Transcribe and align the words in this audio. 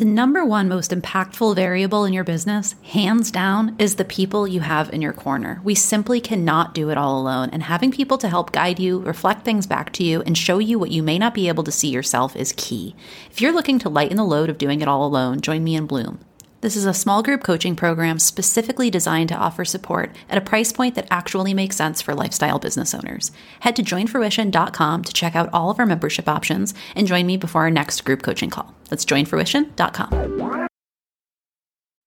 The 0.00 0.06
number 0.06 0.46
one 0.46 0.66
most 0.66 0.92
impactful 0.92 1.56
variable 1.56 2.06
in 2.06 2.14
your 2.14 2.24
business, 2.24 2.74
hands 2.84 3.30
down, 3.30 3.76
is 3.78 3.96
the 3.96 4.04
people 4.06 4.48
you 4.48 4.60
have 4.60 4.90
in 4.94 5.02
your 5.02 5.12
corner. 5.12 5.60
We 5.62 5.74
simply 5.74 6.22
cannot 6.22 6.72
do 6.72 6.88
it 6.88 6.96
all 6.96 7.20
alone, 7.20 7.50
and 7.52 7.62
having 7.62 7.92
people 7.92 8.16
to 8.16 8.28
help 8.30 8.50
guide 8.50 8.80
you, 8.80 9.00
reflect 9.00 9.44
things 9.44 9.66
back 9.66 9.92
to 9.92 10.02
you, 10.02 10.22
and 10.22 10.38
show 10.38 10.58
you 10.58 10.78
what 10.78 10.90
you 10.90 11.02
may 11.02 11.18
not 11.18 11.34
be 11.34 11.48
able 11.48 11.64
to 11.64 11.70
see 11.70 11.90
yourself 11.90 12.34
is 12.34 12.54
key. 12.56 12.96
If 13.30 13.42
you're 13.42 13.52
looking 13.52 13.78
to 13.80 13.90
lighten 13.90 14.16
the 14.16 14.24
load 14.24 14.48
of 14.48 14.56
doing 14.56 14.80
it 14.80 14.88
all 14.88 15.04
alone, 15.04 15.42
join 15.42 15.62
me 15.62 15.74
in 15.74 15.86
Bloom. 15.86 16.24
This 16.60 16.76
is 16.76 16.84
a 16.84 16.92
small 16.92 17.22
group 17.22 17.42
coaching 17.42 17.74
program 17.74 18.18
specifically 18.18 18.90
designed 18.90 19.30
to 19.30 19.34
offer 19.34 19.64
support 19.64 20.14
at 20.28 20.36
a 20.36 20.42
price 20.42 20.72
point 20.72 20.94
that 20.94 21.08
actually 21.10 21.54
makes 21.54 21.76
sense 21.76 22.02
for 22.02 22.14
lifestyle 22.14 22.58
business 22.58 22.94
owners. 22.94 23.32
Head 23.60 23.76
to 23.76 23.82
joinfruition.com 23.82 25.04
to 25.04 25.12
check 25.14 25.34
out 25.34 25.48
all 25.54 25.70
of 25.70 25.78
our 25.78 25.86
membership 25.86 26.28
options 26.28 26.74
and 26.94 27.06
join 27.06 27.24
me 27.24 27.38
before 27.38 27.62
our 27.62 27.70
next 27.70 28.04
group 28.04 28.22
coaching 28.22 28.50
call. 28.50 28.74
That's 28.90 29.06
joinfruition.com. 29.06 30.68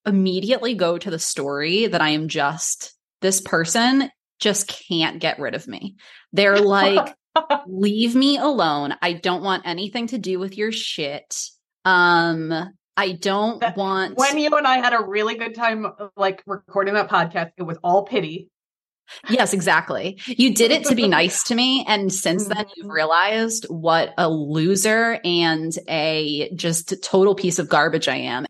Immediately 0.05 0.75
go 0.75 0.99
to 0.99 1.09
the 1.09 1.17
story 1.17 1.87
that 1.87 2.01
I 2.01 2.09
am 2.09 2.27
just 2.27 2.93
this 3.21 3.41
person 3.41 4.11
just 4.39 4.67
can't 4.67 5.19
get 5.19 5.39
rid 5.39 5.55
of 5.55 5.67
me. 5.67 5.95
They're 6.31 6.59
like, 6.59 7.15
leave 7.65 8.13
me 8.13 8.37
alone. 8.37 8.93
I 9.01 9.13
don't 9.13 9.41
want 9.41 9.65
anything 9.65 10.07
to 10.07 10.19
do 10.19 10.37
with 10.37 10.57
your 10.57 10.71
shit. 10.71 11.33
Um, 11.85 12.53
I 12.95 13.13
don't 13.13 13.59
that, 13.61 13.75
want 13.75 14.17
when 14.17 14.37
you 14.37 14.49
and 14.51 14.67
I 14.67 14.77
had 14.77 14.93
a 14.93 15.03
really 15.03 15.35
good 15.35 15.55
time 15.55 15.87
like 16.15 16.43
recording 16.45 16.93
that 16.93 17.09
podcast, 17.09 17.51
it 17.57 17.63
was 17.63 17.77
all 17.83 18.03
pity. 18.03 18.49
Yes, 19.29 19.53
exactly. 19.53 20.19
You 20.25 20.53
did 20.53 20.71
it 20.71 20.85
to 20.85 20.95
be 20.95 21.07
nice 21.07 21.43
to 21.45 21.55
me. 21.55 21.85
And 21.87 22.11
since 22.11 22.47
then, 22.47 22.65
you've 22.75 22.85
mm-hmm. 22.85 22.93
realized 22.93 23.65
what 23.65 24.13
a 24.17 24.29
loser 24.29 25.19
and 25.23 25.71
a 25.89 26.49
just 26.55 27.01
total 27.03 27.35
piece 27.35 27.59
of 27.59 27.67
garbage 27.67 28.07
I 28.07 28.17
am. 28.17 28.45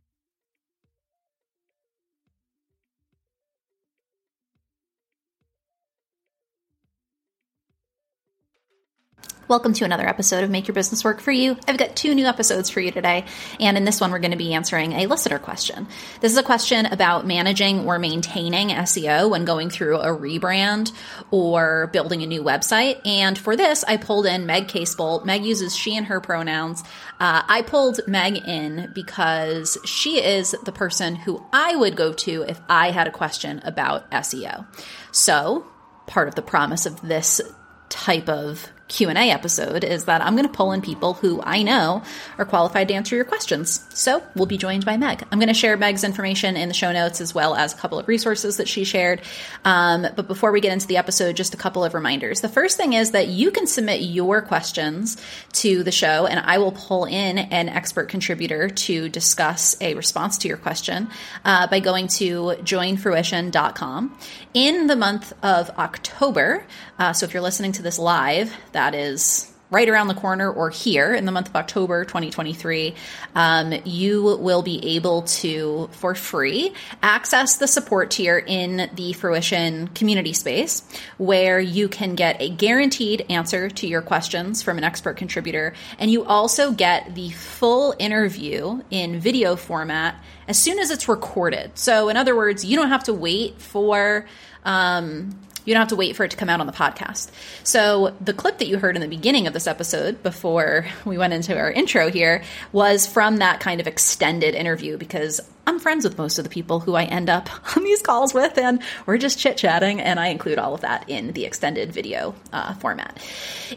Welcome 9.49 9.73
to 9.73 9.83
another 9.83 10.07
episode 10.07 10.45
of 10.45 10.49
Make 10.49 10.69
Your 10.69 10.73
Business 10.73 11.03
Work 11.03 11.19
for 11.19 11.33
You. 11.33 11.57
I've 11.67 11.77
got 11.77 11.97
two 11.97 12.15
new 12.15 12.25
episodes 12.25 12.69
for 12.69 12.79
you 12.79 12.91
today, 12.91 13.25
and 13.59 13.75
in 13.75 13.83
this 13.83 13.99
one, 13.99 14.11
we're 14.11 14.19
going 14.19 14.31
to 14.31 14.37
be 14.37 14.53
answering 14.53 14.93
a 14.93 15.05
listener 15.07 15.37
question. 15.37 15.85
This 16.21 16.31
is 16.31 16.37
a 16.37 16.43
question 16.43 16.85
about 16.85 17.27
managing 17.27 17.85
or 17.85 17.99
maintaining 17.99 18.69
SEO 18.69 19.29
when 19.29 19.43
going 19.43 19.69
through 19.69 19.97
a 19.97 20.17
rebrand 20.17 20.93
or 21.29 21.87
building 21.87 22.23
a 22.23 22.25
new 22.25 22.41
website. 22.41 23.05
And 23.05 23.37
for 23.37 23.57
this, 23.57 23.83
I 23.83 23.97
pulled 23.97 24.27
in 24.27 24.45
Meg 24.45 24.69
Casebolt. 24.69 25.25
Meg 25.25 25.43
uses 25.43 25.75
she 25.75 25.97
and 25.97 26.05
her 26.05 26.21
pronouns. 26.21 26.81
Uh, 27.19 27.43
I 27.45 27.63
pulled 27.63 27.99
Meg 28.07 28.37
in 28.47 28.93
because 28.95 29.77
she 29.83 30.23
is 30.23 30.55
the 30.63 30.71
person 30.71 31.17
who 31.17 31.43
I 31.51 31.75
would 31.75 31.97
go 31.97 32.13
to 32.13 32.45
if 32.47 32.61
I 32.69 32.91
had 32.91 33.07
a 33.07 33.11
question 33.11 33.59
about 33.65 34.09
SEO. 34.09 34.65
So, 35.11 35.67
part 36.07 36.29
of 36.29 36.35
the 36.35 36.41
promise 36.41 36.85
of 36.85 37.01
this 37.01 37.41
type 37.89 38.29
of 38.29 38.71
Q&A 38.93 39.31
episode 39.31 39.83
is 39.83 40.05
that 40.05 40.21
I'm 40.21 40.35
going 40.35 40.47
to 40.47 40.53
pull 40.53 40.71
in 40.71 40.81
people 40.81 41.15
who 41.15 41.41
I 41.41 41.63
know 41.63 42.03
are 42.37 42.45
qualified 42.45 42.87
to 42.89 42.93
answer 42.93 43.15
your 43.15 43.25
questions. 43.25 43.83
So, 43.89 44.21
we'll 44.35 44.45
be 44.45 44.57
joined 44.57 44.85
by 44.85 44.97
Meg. 44.97 45.23
I'm 45.31 45.39
going 45.39 45.47
to 45.47 45.53
share 45.55 45.75
Meg's 45.77 46.03
information 46.03 46.55
in 46.55 46.67
the 46.67 46.75
show 46.75 46.91
notes 46.91 47.19
as 47.19 47.33
well 47.33 47.55
as 47.55 47.73
a 47.73 47.77
couple 47.77 47.97
of 47.97 48.07
resources 48.07 48.57
that 48.57 48.67
she 48.67 48.83
shared. 48.83 49.21
Um, 49.65 50.05
but 50.15 50.27
before 50.27 50.51
we 50.51 50.61
get 50.61 50.71
into 50.71 50.85
the 50.85 50.97
episode, 50.97 51.35
just 51.35 51.55
a 51.55 51.57
couple 51.57 51.83
of 51.83 51.95
reminders. 51.95 52.41
The 52.41 52.49
first 52.49 52.77
thing 52.77 52.93
is 52.93 53.11
that 53.11 53.29
you 53.29 53.49
can 53.49 53.65
submit 53.65 54.01
your 54.01 54.43
questions 54.43 55.17
to 55.53 55.81
the 55.81 55.91
show 55.91 56.27
and 56.27 56.39
I 56.39 56.59
will 56.59 56.71
pull 56.71 57.05
in 57.05 57.39
an 57.39 57.69
expert 57.69 58.09
contributor 58.09 58.69
to 58.69 59.09
discuss 59.09 59.75
a 59.81 59.95
response 59.95 60.37
to 60.39 60.47
your 60.47 60.57
question 60.57 61.09
uh, 61.45 61.65
by 61.65 61.79
going 61.79 62.07
to 62.09 62.57
joinfruition.com. 62.61 64.17
In 64.53 64.85
the 64.85 64.95
month 64.95 65.33
of 65.41 65.71
October, 65.71 66.65
uh, 67.03 67.11
so 67.11 67.25
if 67.25 67.33
you're 67.33 67.43
listening 67.43 67.73
to 67.73 67.81
this 67.81 67.99
live, 67.99 68.55
that 68.71 68.95
is 68.95 69.51
right 69.69 69.89
around 69.89 70.07
the 70.07 70.13
corner 70.13 70.49
or 70.49 70.69
here 70.69 71.13
in 71.13 71.25
the 71.25 71.33
month 71.33 71.49
of 71.49 71.55
October 71.57 72.05
2023, 72.05 72.95
um, 73.35 73.73
you 73.83 74.37
will 74.37 74.61
be 74.61 74.95
able 74.95 75.23
to, 75.23 75.89
for 75.91 76.15
free, 76.15 76.71
access 77.01 77.57
the 77.57 77.67
support 77.67 78.09
tier 78.09 78.37
in 78.37 78.89
the 78.95 79.11
Fruition 79.11 79.89
community 79.89 80.31
space 80.31 80.87
where 81.17 81.59
you 81.59 81.89
can 81.89 82.15
get 82.15 82.41
a 82.41 82.47
guaranteed 82.47 83.25
answer 83.29 83.69
to 83.69 83.85
your 83.85 84.01
questions 84.01 84.61
from 84.61 84.77
an 84.77 84.85
expert 84.85 85.17
contributor. 85.17 85.73
And 85.99 86.09
you 86.09 86.23
also 86.23 86.71
get 86.71 87.15
the 87.15 87.31
full 87.31 87.95
interview 87.99 88.81
in 88.91 89.19
video 89.19 89.57
format 89.57 90.23
as 90.47 90.57
soon 90.57 90.79
as 90.79 90.89
it's 90.89 91.09
recorded. 91.09 91.77
So, 91.77 92.07
in 92.07 92.15
other 92.15 92.33
words, 92.33 92.63
you 92.63 92.77
don't 92.77 92.89
have 92.89 93.03
to 93.05 93.13
wait 93.13 93.59
for 93.59 94.25
um, 94.63 95.37
you 95.65 95.73
don't 95.73 95.81
have 95.81 95.89
to 95.89 95.95
wait 95.95 96.15
for 96.15 96.23
it 96.23 96.31
to 96.31 96.37
come 96.37 96.49
out 96.49 96.59
on 96.59 96.67
the 96.67 96.73
podcast. 96.73 97.29
So, 97.63 98.13
the 98.21 98.33
clip 98.33 98.57
that 98.59 98.67
you 98.67 98.77
heard 98.77 98.95
in 98.95 99.01
the 99.01 99.07
beginning 99.07 99.47
of 99.47 99.53
this 99.53 99.67
episode 99.67 100.23
before 100.23 100.85
we 101.05 101.17
went 101.17 101.33
into 101.33 101.57
our 101.57 101.71
intro 101.71 102.09
here 102.09 102.43
was 102.71 103.07
from 103.07 103.37
that 103.37 103.59
kind 103.59 103.79
of 103.79 103.87
extended 103.87 104.55
interview 104.55 104.97
because 104.97 105.41
I'm 105.65 105.79
friends 105.79 106.03
with 106.03 106.17
most 106.17 106.37
of 106.37 106.43
the 106.43 106.49
people 106.49 106.81
who 106.81 106.95
I 106.95 107.03
end 107.05 107.29
up 107.29 107.49
on 107.77 107.83
these 107.83 108.01
calls 108.01 108.33
with, 108.33 108.57
and 108.57 108.81
we're 109.05 109.17
just 109.17 109.39
chit 109.39 109.57
chatting, 109.57 110.01
and 110.01 110.19
I 110.19 110.27
include 110.27 110.59
all 110.59 110.73
of 110.73 110.81
that 110.81 111.09
in 111.09 111.31
the 111.33 111.45
extended 111.45 111.91
video 111.91 112.35
uh, 112.51 112.73
format. 112.75 113.17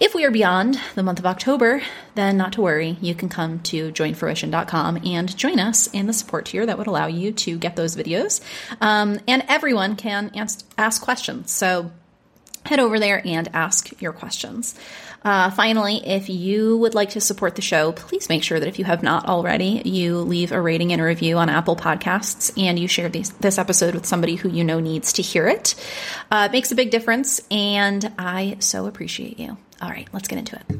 If 0.00 0.14
we 0.14 0.24
are 0.24 0.30
beyond 0.30 0.80
the 0.94 1.02
month 1.02 1.19
of 1.19 1.26
October, 1.26 1.82
then 2.14 2.36
not 2.36 2.54
to 2.54 2.62
worry. 2.62 2.97
You 3.00 3.14
can 3.14 3.28
come 3.28 3.60
to 3.60 3.92
joinfruition.com 3.92 5.00
and 5.04 5.36
join 5.36 5.60
us 5.60 5.86
in 5.88 6.06
the 6.06 6.12
support 6.12 6.47
tier 6.47 6.66
that 6.66 6.78
would 6.78 6.86
allow 6.86 7.06
you 7.06 7.32
to 7.32 7.58
get 7.58 7.76
those 7.76 7.94
videos. 7.94 8.41
Um, 8.80 9.20
and 9.28 9.44
everyone 9.48 9.97
can 9.97 10.32
ask, 10.34 10.66
ask 10.76 11.03
questions. 11.03 11.53
So 11.53 11.92
head 12.66 12.80
over 12.80 12.98
there 12.98 13.22
and 13.24 13.48
ask 13.54 14.00
your 14.00 14.12
questions. 14.12 14.74
Uh, 15.26 15.50
finally, 15.50 15.97
if 16.06 16.28
you 16.28 16.78
would 16.78 16.94
like 16.94 17.10
to 17.10 17.20
support 17.20 17.56
the 17.56 17.60
show, 17.60 17.91
please 17.91 18.28
make 18.28 18.44
sure 18.44 18.60
that 18.60 18.69
if 18.69 18.78
you 18.78 18.84
have 18.84 19.03
not 19.03 19.26
already, 19.26 19.82
you 19.84 20.19
leave 20.19 20.53
a 20.53 20.60
rating 20.60 20.92
and 20.92 21.03
a 21.03 21.04
review 21.04 21.37
on 21.37 21.48
Apple 21.48 21.75
Podcasts 21.75 22.56
and 22.56 22.78
you 22.78 22.87
share 22.87 23.09
these, 23.09 23.31
this 23.32 23.59
episode 23.59 23.92
with 23.92 24.06
somebody 24.06 24.36
who 24.36 24.48
you 24.48 24.62
know 24.62 24.78
needs 24.78 25.15
to 25.15 25.22
hear 25.22 25.48
it. 25.48 25.75
Uh, 26.31 26.47
it 26.48 26.53
makes 26.53 26.70
a 26.70 26.76
big 26.76 26.91
difference, 26.92 27.41
and 27.50 28.12
I 28.16 28.59
so 28.60 28.86
appreciate 28.86 29.41
you. 29.41 29.59
All 29.82 29.91
right, 29.91 30.06
let's 30.12 30.28
get 30.28 30.38
into 30.38 30.54
it. 30.54 30.78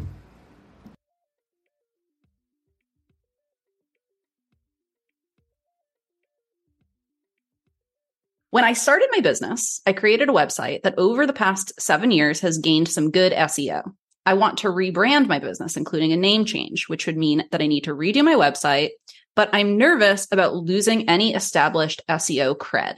When 8.51 8.63
I 8.63 8.75
started 8.75 9.09
my 9.11 9.23
business, 9.23 9.81
I 9.85 9.93
created 9.93 10.29
a 10.29 10.33
website 10.33 10.85
that 10.85 10.95
over 10.99 11.27
the 11.27 11.33
past 11.33 11.73
seven 11.81 12.13
years 12.13 12.39
has 12.43 12.59
gained 12.59 12.87
some 12.87 13.11
good 13.11 13.33
SEO. 13.33 13.93
I 14.27 14.35
want 14.35 14.59
to 14.59 14.69
rebrand 14.69 15.29
my 15.29 15.39
business, 15.39 15.77
including 15.77 16.13
a 16.13 16.17
name 16.17 16.45
change, 16.45 16.89
which 16.89 17.07
would 17.07 17.17
mean 17.17 17.45
that 17.53 17.63
I 17.63 17.69
need 17.69 17.85
to 17.85 17.95
redo 17.95 18.25
my 18.25 18.35
website, 18.35 18.91
but 19.37 19.49
I'm 19.53 19.79
nervous 19.79 20.27
about 20.33 20.57
losing 20.57 21.09
any 21.09 21.35
established 21.35 22.03
SEO 22.09 22.57
cred. 22.57 22.97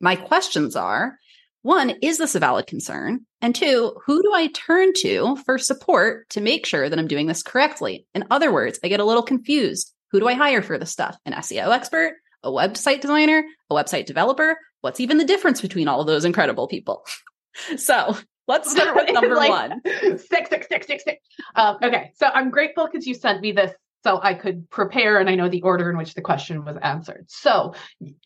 My 0.00 0.16
questions 0.16 0.74
are 0.74 1.18
one, 1.62 1.90
is 2.02 2.18
this 2.18 2.34
a 2.34 2.40
valid 2.40 2.66
concern? 2.66 3.26
And 3.42 3.54
two, 3.54 3.94
who 4.06 4.22
do 4.22 4.32
I 4.32 4.46
turn 4.48 4.92
to 4.98 5.36
for 5.44 5.58
support 5.58 6.30
to 6.30 6.40
make 6.40 6.64
sure 6.64 6.88
that 6.88 6.98
I'm 6.98 7.08
doing 7.08 7.26
this 7.26 7.42
correctly? 7.42 8.06
In 8.14 8.24
other 8.30 8.52
words, 8.52 8.78
I 8.82 8.88
get 8.88 9.00
a 9.00 9.04
little 9.04 9.22
confused. 9.22 9.92
Who 10.12 10.20
do 10.20 10.28
I 10.28 10.34
hire 10.34 10.62
for 10.62 10.78
this 10.78 10.92
stuff? 10.92 11.18
An 11.26 11.34
SEO 11.34 11.74
expert, 11.74 12.14
a 12.42 12.50
website 12.50 13.00
designer, 13.00 13.44
a 13.68 13.74
website 13.74 14.06
developer? 14.06 14.56
What's 14.80 15.00
even 15.00 15.18
the 15.18 15.24
difference 15.24 15.60
between 15.60 15.88
all 15.88 16.00
of 16.00 16.06
those 16.06 16.24
incredible 16.24 16.68
people? 16.68 17.04
So 17.76 18.16
Let's 18.48 18.70
start 18.72 18.96
with 18.96 19.12
number 19.12 19.36
like, 19.36 19.50
one. 19.50 19.80
Six, 20.18 20.50
six, 20.50 20.66
six, 20.68 20.86
six, 20.86 21.04
six. 21.04 21.22
Um, 21.54 21.76
okay. 21.82 22.12
So 22.16 22.26
I'm 22.26 22.50
grateful 22.50 22.88
because 22.90 23.06
you 23.06 23.14
sent 23.14 23.40
me 23.40 23.52
this 23.52 23.72
so 24.04 24.20
I 24.22 24.34
could 24.34 24.70
prepare 24.70 25.18
and 25.18 25.28
I 25.28 25.34
know 25.34 25.48
the 25.48 25.62
order 25.62 25.90
in 25.90 25.96
which 25.96 26.14
the 26.14 26.22
question 26.22 26.64
was 26.64 26.76
answered. 26.82 27.26
So 27.28 27.74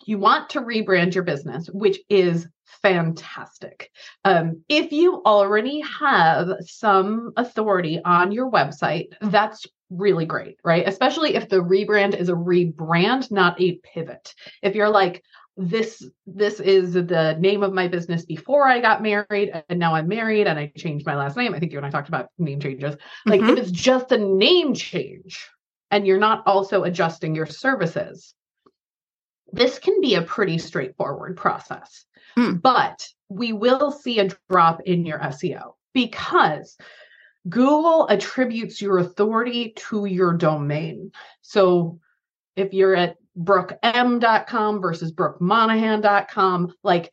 you 0.07 0.19
want 0.19 0.51
to 0.51 0.61
rebrand 0.61 1.15
your 1.15 1.25
business, 1.25 1.69
which 1.73 1.99
is 2.09 2.47
fantastic. 2.83 3.91
Um, 4.25 4.63
if 4.69 4.93
you 4.93 5.23
already 5.25 5.83
have 6.01 6.49
some 6.61 7.33
authority 7.37 8.01
on 8.05 8.33
your 8.33 8.51
website, 8.51 9.09
that's 9.21 9.67
really 9.91 10.27
great, 10.27 10.57
right? 10.65 10.87
Especially 10.87 11.35
if 11.35 11.49
the 11.49 11.63
rebrand 11.63 12.19
is 12.19 12.29
a 12.29 12.35
rebrand, 12.35 13.31
not 13.31 13.61
a 13.61 13.77
pivot. 13.77 14.35
If 14.63 14.75
you're 14.75 14.89
like, 14.89 15.23
this 15.57 16.03
this 16.27 16.61
is 16.61 16.95
the 16.95 17.37
name 17.39 17.63
of 17.63 17.73
my 17.73 17.87
business 17.87 18.25
before 18.25 18.67
I 18.67 18.81
got 18.81 19.03
married 19.03 19.53
and 19.69 19.79
now 19.79 19.95
I'm 19.95 20.09
married 20.09 20.47
and 20.47 20.59
I 20.59 20.73
changed 20.77 21.05
my 21.05 21.15
last 21.15 21.37
name. 21.37 21.55
I 21.55 21.59
think 21.59 21.73
you 21.73 21.79
and 21.79 21.87
I 21.87 21.91
talked 21.91 22.09
about 22.09 22.29
name 22.39 22.61
changes. 22.61 22.97
Like 23.27 23.41
mm-hmm. 23.41 23.51
if 23.51 23.59
it's 23.59 23.71
just 23.71 24.13
a 24.13 24.19
name 24.19 24.75
change 24.75 25.49
and 25.91 26.07
you're 26.07 26.19
not 26.19 26.43
also 26.47 26.85
adjusting 26.85 27.35
your 27.35 27.47
services, 27.47 28.35
this 29.53 29.79
can 29.79 30.01
be 30.01 30.15
a 30.15 30.23
pretty 30.23 30.57
straightforward 30.57 31.37
process. 31.37 32.07
Mm. 32.39 32.63
But 32.63 33.07
we 33.29 33.53
will 33.53 33.91
see 33.91 34.19
a 34.19 34.31
drop 34.51 34.81
in 34.87 35.05
your 35.05 35.19
SEO 35.19 35.75
because 35.93 36.79
Google 37.49 38.09
attributes 38.09 38.81
your 38.81 38.99
authority 38.99 39.75
to 39.77 40.07
your 40.07 40.33
domain. 40.35 41.13
So 41.43 42.01
if 42.57 42.73
you're 42.73 42.97
at 42.97 43.17
brookm.com 43.39 44.81
versus 44.81 45.13
brookmonahan.com, 45.13 46.75
like 46.83 47.13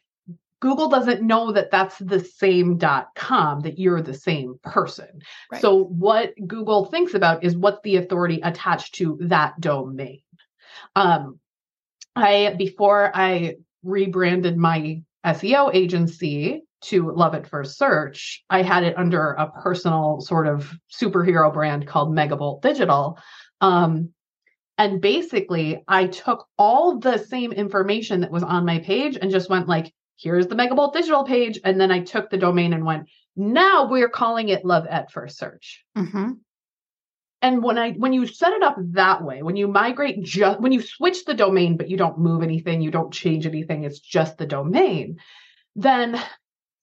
Google 0.60 0.90
doesn't 0.90 1.22
know 1.22 1.54
that 1.54 1.72
that's 1.72 1.98
the 2.00 2.20
same 2.20 2.80
.com, 3.16 3.62
that 3.62 3.80
you're 3.80 4.02
the 4.02 4.14
same 4.14 4.60
person. 4.62 5.22
Right. 5.52 5.62
So 5.62 5.86
what 5.86 6.34
Google 6.46 6.86
thinks 6.86 7.14
about 7.14 7.44
is 7.44 7.56
what's 7.56 7.80
the 7.84 7.96
authority 7.98 8.42
attached 8.44 8.96
to 8.96 9.18
that 9.22 9.60
domain. 9.62 10.22
Um, 10.96 11.40
I 12.16 12.56
before 12.58 13.12
I 13.16 13.56
rebranded 13.84 14.58
my 14.58 15.02
SEO 15.26 15.74
agency 15.74 16.64
to 16.82 17.12
Love 17.12 17.36
at 17.36 17.48
First 17.48 17.78
Search, 17.78 18.44
I 18.50 18.62
had 18.62 18.84
it 18.84 18.98
under 18.98 19.32
a 19.32 19.52
personal 19.62 20.20
sort 20.22 20.48
of 20.48 20.74
superhero 20.92 21.54
brand 21.54 21.88
called 21.88 22.14
Megavolt 22.14 22.62
Digital. 22.62 23.18
Um, 23.62 24.14
and 24.80 25.02
basically, 25.02 25.84
I 25.90 26.08
took 26.08 26.48
all 26.58 27.00
the 27.00 27.18
same 27.18 27.52
information 27.52 28.22
that 28.22 28.32
was 28.32 28.44
on 28.44 28.66
my 28.66 28.80
page 28.80 29.18
and 29.22 29.30
just 29.30 29.50
went 29.50 29.68
like, 29.68 29.94
here's 30.18 30.48
the 30.48 30.56
Megavolt 30.56 30.94
digital 30.94 31.26
page. 31.26 31.60
And 31.66 31.80
then 31.80 31.92
I 31.92 32.00
took 32.00 32.30
the 32.30 32.38
domain 32.38 32.72
and 32.72 32.86
went, 32.86 33.10
now 33.36 33.90
we're 33.90 34.08
calling 34.08 34.48
it 34.48 34.64
love 34.64 34.88
at 34.88 35.12
first 35.12 35.38
search. 35.38 35.84
Mm-hmm. 35.98 36.32
And 37.42 37.64
when 37.64 37.78
I 37.78 37.92
when 37.92 38.14
you 38.14 38.26
set 38.26 38.54
it 38.54 38.64
up 38.64 38.78
that 38.92 39.22
way, 39.22 39.44
when 39.44 39.58
you 39.58 39.68
migrate 39.68 40.24
just 40.24 40.62
when 40.62 40.72
you 40.72 40.82
switch 40.82 41.26
the 41.26 41.34
domain, 41.34 41.76
but 41.76 41.90
you 41.90 41.98
don't 41.98 42.18
move 42.18 42.42
anything, 42.42 42.82
you 42.82 42.92
don't 42.92 43.14
change 43.14 43.46
anything, 43.46 43.84
it's 43.84 44.00
just 44.00 44.38
the 44.38 44.46
domain, 44.46 45.18
then 45.76 46.22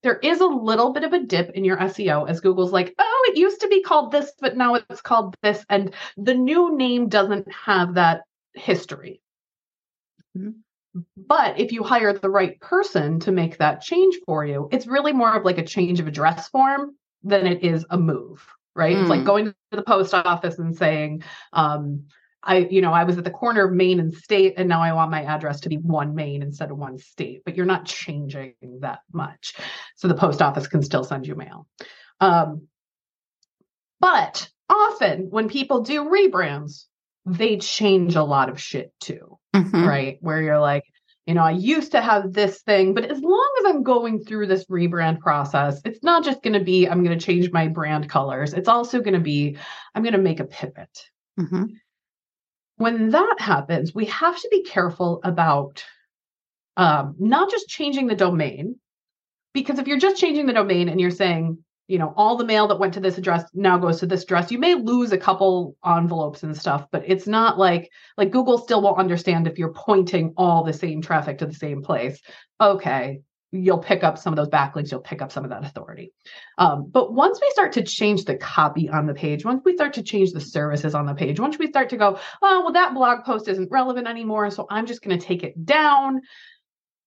there 0.03 0.19
is 0.19 0.41
a 0.41 0.47
little 0.47 0.93
bit 0.93 1.05
of 1.05 1.15
a 1.15 1.23
dip 1.25 1.51
in 1.51 1.65
your 1.65 1.79
SEO 1.79 2.29
as 2.29 2.41
Google's 2.41 2.73
like, 2.73 2.95
oh, 2.99 3.16
it 3.37 3.41
used 3.41 3.61
to 3.61 3.69
be 3.69 3.83
called 3.83 4.13
this, 4.13 4.33
but 4.41 4.57
now 4.57 4.75
it's 4.75 5.03
called 5.03 5.37
this. 5.43 5.65
And 5.69 5.93
the 6.17 6.35
new 6.35 6.77
name 6.77 7.09
doesn't 7.09 7.47
have 7.53 7.95
that 7.95 8.23
history. 8.55 9.21
Mm-hmm. 10.37 11.03
But 11.17 11.61
if 11.61 11.73
you 11.73 11.83
hire 11.83 12.15
the 12.15 12.31
right 12.31 12.59
person 12.61 13.21
to 13.21 13.33
make 13.33 13.59
that 13.59 13.83
change 13.83 14.17
for 14.25 14.47
you, 14.47 14.69
it's 14.73 14.87
really 14.87 15.13
more 15.13 15.35
of 15.35 15.45
like 15.45 15.59
a 15.59 15.65
change 15.65 16.01
of 16.01 16.07
address 16.07 16.49
form 16.49 16.97
than 17.23 17.47
it 17.47 17.63
is 17.63 17.85
a 17.91 17.99
move, 17.99 18.47
right? 18.75 18.97
Mm. 18.97 19.01
It's 19.03 19.11
like 19.11 19.21
mm. 19.21 19.27
going 19.27 19.45
to 19.47 19.55
the 19.73 19.83
post 19.83 20.15
office 20.15 20.59
and 20.59 20.75
saying, 20.75 21.23
um, 21.53 22.05
I, 22.43 22.59
you 22.59 22.81
know, 22.81 22.93
I 22.93 23.05
was 23.05 23.19
at 23.19 23.25
the 23.25 23.31
corner 23.31 23.67
of 23.67 23.75
Main 23.75 24.01
and 24.01 24.15
State, 24.15 24.55
and 24.57 24.69
now 24.69 24.81
I 24.81 24.93
want 24.95 25.11
my 25.11 25.25
address 25.25 25.61
to 25.61 25.69
be 25.69 25.77
one 25.77 26.15
Main 26.15 26.43
instead 26.43 26.71
of 26.71 26.79
one 26.79 26.97
State. 26.97 27.43
But 27.45 27.57
you're 27.57 27.67
not 27.67 27.85
changing 27.85 28.55
that 28.81 29.01
much, 29.13 29.57
so 29.97 30.09
the 30.09 30.15
post 30.15 30.41
office 30.41 30.69
can 30.69 30.83
still 30.83 31.05
send 31.05 31.27
you 31.27 31.35
mail. 31.35 31.67
Um, 32.21 32.69
but 34.07 34.49
often 34.71 35.31
when 35.31 35.49
people 35.49 35.81
do 35.81 36.09
rebrands, 36.09 36.85
they 37.25 37.59
change 37.59 38.15
a 38.15 38.23
lot 38.23 38.49
of 38.49 38.61
shit 38.61 38.93
too 39.01 39.37
mm-hmm. 39.57 39.87
right? 39.87 40.19
Where 40.21 40.43
you're 40.43 40.61
like, 40.61 40.85
you 41.27 41.35
know, 41.35 41.43
I 41.43 41.53
used 41.53 41.93
to 41.93 42.01
have 42.01 42.33
this 42.33 42.63
thing, 42.63 42.95
but 42.95 43.05
as 43.05 43.21
long 43.21 43.55
as 43.61 43.67
I'm 43.67 43.83
going 43.83 44.23
through 44.23 44.47
this 44.47 44.65
rebrand 44.67 45.21
process, 45.21 45.81
it's 45.85 46.03
not 46.03 46.25
just 46.25 46.43
going 46.43 46.53
to 46.53 46.65
be, 46.65 46.89
I'm 46.89 47.03
going 47.03 47.19
to 47.19 47.25
change 47.25 47.51
my 47.51 47.67
brand 47.67 48.09
colors. 48.09 48.53
It's 48.53 48.69
also 48.69 49.01
going 49.01 49.15
to 49.15 49.21
be, 49.21 49.57
I'm 49.95 50.03
going 50.03 50.13
to 50.13 50.21
make 50.21 50.41
a 50.41 50.45
pivot. 50.45 51.11
Mm-hmm. 51.39 51.65
When 52.77 53.11
that 53.11 53.37
happens, 53.41 53.95
we 53.95 54.05
have 54.07 54.39
to 54.41 54.49
be 54.51 54.63
careful 54.63 55.21
about 55.25 55.85
um, 56.77 57.17
not 57.19 57.51
just 57.51 57.69
changing 57.69 58.07
the 58.07 58.15
domain, 58.15 58.77
because 59.53 59.79
if 59.79 59.89
you're 59.89 59.99
just 59.99 60.21
changing 60.21 60.47
the 60.47 60.53
domain 60.53 60.89
and 60.89 61.01
you're 61.01 61.11
saying, 61.11 61.65
you 61.89 61.99
know, 61.99 62.13
all 62.17 62.37
the 62.37 62.45
mail 62.45 62.67
that 62.69 62.79
went 62.79 62.95
to 62.95 63.01
this 63.01 63.19
address 63.19 63.45
now 63.55 63.79
goes 63.79 64.01
to 64.01 64.07
this 64.07 64.25
address. 64.25 64.51
You 64.51 64.59
may 64.59 64.75
lose 64.75 65.13
a 65.13 65.19
couple 65.19 65.77
envelopes 65.85 66.43
and 66.43 66.57
stuff, 66.57 66.87
but 66.91 67.05
it's 67.07 67.27
not 67.27 67.59
like 67.59 67.91
like 68.17 68.33
Google 68.33 68.59
still 68.59 68.83
won't 68.83 68.99
understand 68.99 69.47
if 69.47 69.59
you're 69.59 69.73
pointing 69.73 70.35
all 70.37 70.65
the 70.65 70.73
same 70.73 71.01
traffic 71.01 71.39
to 71.39 71.47
the 71.47 71.55
same 71.55 71.83
place. 71.83 72.21
Okay, 72.61 73.21
you'll 73.53 73.79
pick 73.79 74.03
up 74.03 74.19
some 74.19 74.33
of 74.33 74.37
those 74.37 74.49
backlinks, 74.49 74.91
you'll 74.91 75.01
pick 75.01 75.23
up 75.23 75.31
some 75.31 75.45
of 75.45 75.51
that 75.51 75.65
authority. 75.65 76.13
Um, 76.59 76.89
but 76.91 77.13
once 77.13 77.39
we 77.41 77.49
start 77.51 77.73
to 77.73 77.83
change 77.83 78.25
the 78.25 78.37
copy 78.37 78.89
on 78.89 79.07
the 79.07 79.15
page, 79.15 79.45
once 79.45 79.63
we 79.65 79.75
start 79.75 79.95
to 79.95 80.03
change 80.03 80.33
the 80.33 80.41
services 80.41 80.95
on 80.95 81.07
the 81.07 81.15
page, 81.15 81.39
once 81.39 81.59
we 81.59 81.69
start 81.69 81.91
to 81.91 81.97
go, 81.97 82.19
oh, 82.43 82.61
well, 82.63 82.73
that 82.73 82.95
blog 82.95 83.25
post 83.25 83.49
isn't 83.49 83.71
relevant 83.71 84.09
anymore, 84.09 84.51
so 84.51 84.67
I'm 84.69 84.87
just 84.87 85.03
going 85.03 85.19
to 85.19 85.25
take 85.25 85.45
it 85.45 85.65
down. 85.65 86.23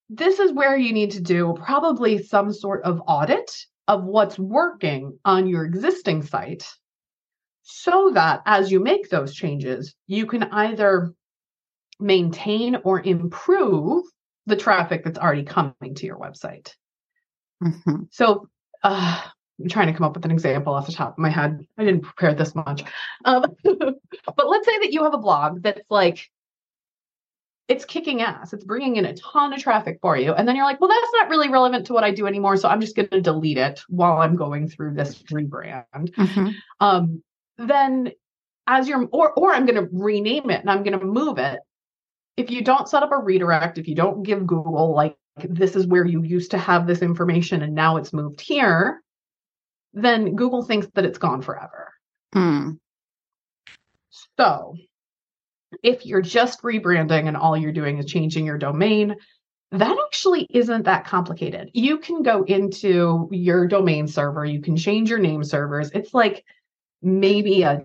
This 0.10 0.40
is 0.40 0.54
where 0.54 0.78
you 0.78 0.94
need 0.94 1.12
to 1.12 1.22
do 1.22 1.56
probably 1.64 2.24
some 2.24 2.54
sort 2.54 2.84
of 2.84 3.02
audit 3.08 3.52
of 3.90 4.04
what's 4.04 4.38
working 4.38 5.18
on 5.26 5.48
your 5.48 5.66
existing 5.66 6.22
site 6.22 6.64
so 7.64 8.12
that 8.14 8.42
as 8.46 8.72
you 8.72 8.80
make 8.80 9.10
those 9.10 9.34
changes, 9.34 9.96
you 10.06 10.28
can 10.28 10.44
either 10.44 11.12
maintain 12.00 12.78
or 12.84 13.02
improve 13.02 14.04
the 14.46 14.56
traffic 14.56 15.04
that's 15.04 15.18
already 15.18 15.44
coming 15.44 15.96
to 15.96 16.06
your 16.06 16.18
website. 16.18 16.72
Mm-hmm. 17.64 18.04
So, 18.12 18.48
uh, 18.84 19.22
I'm 19.60 19.68
trying 19.68 19.88
to 19.88 19.94
come 19.94 20.06
up 20.06 20.16
with 20.16 20.24
an 20.24 20.32
example 20.32 20.74
off 20.74 20.86
the 20.86 20.94
top 20.94 21.14
of 21.14 21.18
my 21.18 21.30
head. 21.30 21.66
I 21.78 21.84
didn't 21.84 22.02
prepare 22.02 22.34
this 22.34 22.54
much. 22.56 22.84
Um, 23.26 23.44
but 23.64 24.48
let's 24.48 24.68
say 24.68 24.80
that 24.80 24.94
you 24.94 25.04
have 25.04 25.16
a 25.16 25.18
blog 25.18 25.64
that's 25.64 25.82
like 25.90 26.30
it's 27.70 27.86
kicking 27.86 28.22
ass. 28.22 28.52
It's 28.52 28.64
bringing 28.64 28.96
in 28.96 29.06
a 29.06 29.14
ton 29.14 29.54
of 29.54 29.62
traffic 29.62 30.00
for 30.02 30.18
you. 30.18 30.34
And 30.34 30.48
then 30.48 30.56
you're 30.56 30.66
like, 30.66 30.82
well, 30.82 30.90
that's 30.90 31.14
not 31.14 31.30
really 31.30 31.50
relevant 31.50 31.86
to 31.86 31.94
what 31.94 32.04
I 32.04 32.12
do 32.12 32.26
anymore. 32.26 32.58
So 32.58 32.68
I'm 32.68 32.82
just 32.82 32.96
going 32.96 33.10
to 33.10 33.22
delete 33.22 33.60
it 33.60 33.82
while 33.88 34.18
I'm 34.18 34.36
going 34.36 34.68
through 34.68 34.96
this 34.96 35.22
rebrand. 35.32 35.86
Mm-hmm. 35.94 36.50
Um, 36.80 37.22
then 37.60 38.12
as 38.66 38.90
you're, 38.90 39.08
or, 39.12 39.34
or 39.34 39.54
I'm 39.54 39.68
going 39.68 39.84
to 39.84 39.88
rename 39.94 40.50
it 40.50 40.62
and 40.62 40.70
I'm 40.70 40.82
going 40.82 41.00
to 41.00 41.06
move 41.06 41.38
it. 41.38 41.60
If 42.38 42.50
you 42.50 42.64
don't 42.64 42.90
set 42.90 43.04
up 43.04 43.12
a 43.12 43.18
redirect, 43.18 43.78
if 43.78 43.88
you 43.88 43.94
don't 43.94 44.24
give 44.24 44.48
Google 44.48 44.96
like, 44.96 45.16
this 45.38 45.76
is 45.76 45.86
where 45.86 46.06
you 46.06 46.24
used 46.24 46.52
to 46.52 46.58
have 46.58 46.88
this 46.88 47.04
information 47.04 47.62
and 47.62 47.76
now 47.76 47.98
it's 47.98 48.14
moved 48.14 48.42
here, 48.42 49.04
then 49.94 50.36
Google 50.36 50.64
thinks 50.64 50.88
that 50.96 51.06
it's 51.06 51.20
gone 51.20 51.44
forever. 51.44 51.94
Mm. 52.34 52.80
So 54.40 54.76
if 55.84 56.06
you're 56.06 56.22
just 56.22 56.62
rebranding 56.62 57.28
and 57.28 57.38
all 57.38 57.56
you're 57.56 57.72
doing 57.72 57.98
is 57.98 58.06
changing 58.06 58.46
your 58.46 58.58
domain, 58.58 59.16
that 59.72 59.98
actually 60.08 60.48
isn't 60.50 60.84
that 60.86 61.06
complicated. 61.06 61.70
You 61.74 62.00
can 62.00 62.24
go 62.24 62.44
into 62.44 63.30
your 63.32 63.68
domain 63.68 64.08
server, 64.08 64.44
you 64.44 64.62
can 64.62 64.76
change 64.76 65.10
your 65.10 65.20
name 65.20 65.44
servers. 65.44 65.92
It's 65.92 66.14
like 66.14 66.44
maybe 67.02 67.62
a 67.64 67.84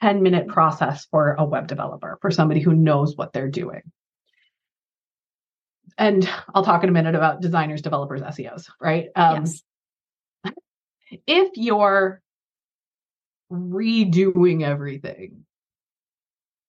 10 0.00 0.22
minute 0.22 0.48
process 0.48 1.06
for 1.10 1.36
a 1.38 1.44
web 1.44 1.68
developer, 1.68 2.18
for 2.20 2.30
somebody 2.30 2.60
who 2.60 2.74
knows 2.74 3.16
what 3.16 3.32
they're 3.32 3.48
doing. 3.50 3.82
And 5.96 6.28
I'll 6.54 6.64
talk 6.64 6.82
in 6.82 6.88
a 6.88 6.92
minute 6.92 7.14
about 7.14 7.40
designers, 7.40 7.82
developers, 7.82 8.22
SEOs, 8.22 8.68
right? 8.80 9.08
Um, 9.14 9.44
yes. 9.44 9.62
If 11.26 11.50
you're 11.56 12.22
redoing 13.52 14.62
everything, 14.62 15.44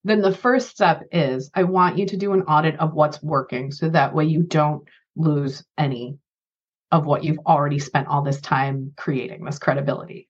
then 0.04 0.22
the 0.22 0.36
first 0.36 0.70
step 0.70 1.04
is 1.12 1.50
I 1.54 1.64
want 1.64 1.98
you 1.98 2.06
to 2.08 2.18
do 2.18 2.34
an 2.34 2.44
audit 2.44 2.80
of 2.80 2.94
what's 2.94 3.22
working 3.24 3.72
so 3.72 3.90
that 3.90 4.14
way 4.14 4.26
you 4.26 4.44
don't 4.44 4.88
lose 5.16 5.64
any 5.78 6.18
of 6.92 7.06
what 7.06 7.24
you've 7.24 7.40
already 7.46 7.80
spent 7.80 8.08
all 8.08 8.22
this 8.22 8.42
time 8.42 8.94
creating, 8.98 9.44
this 9.46 9.60
credibility. 9.60 10.30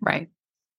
Right. 0.00 0.28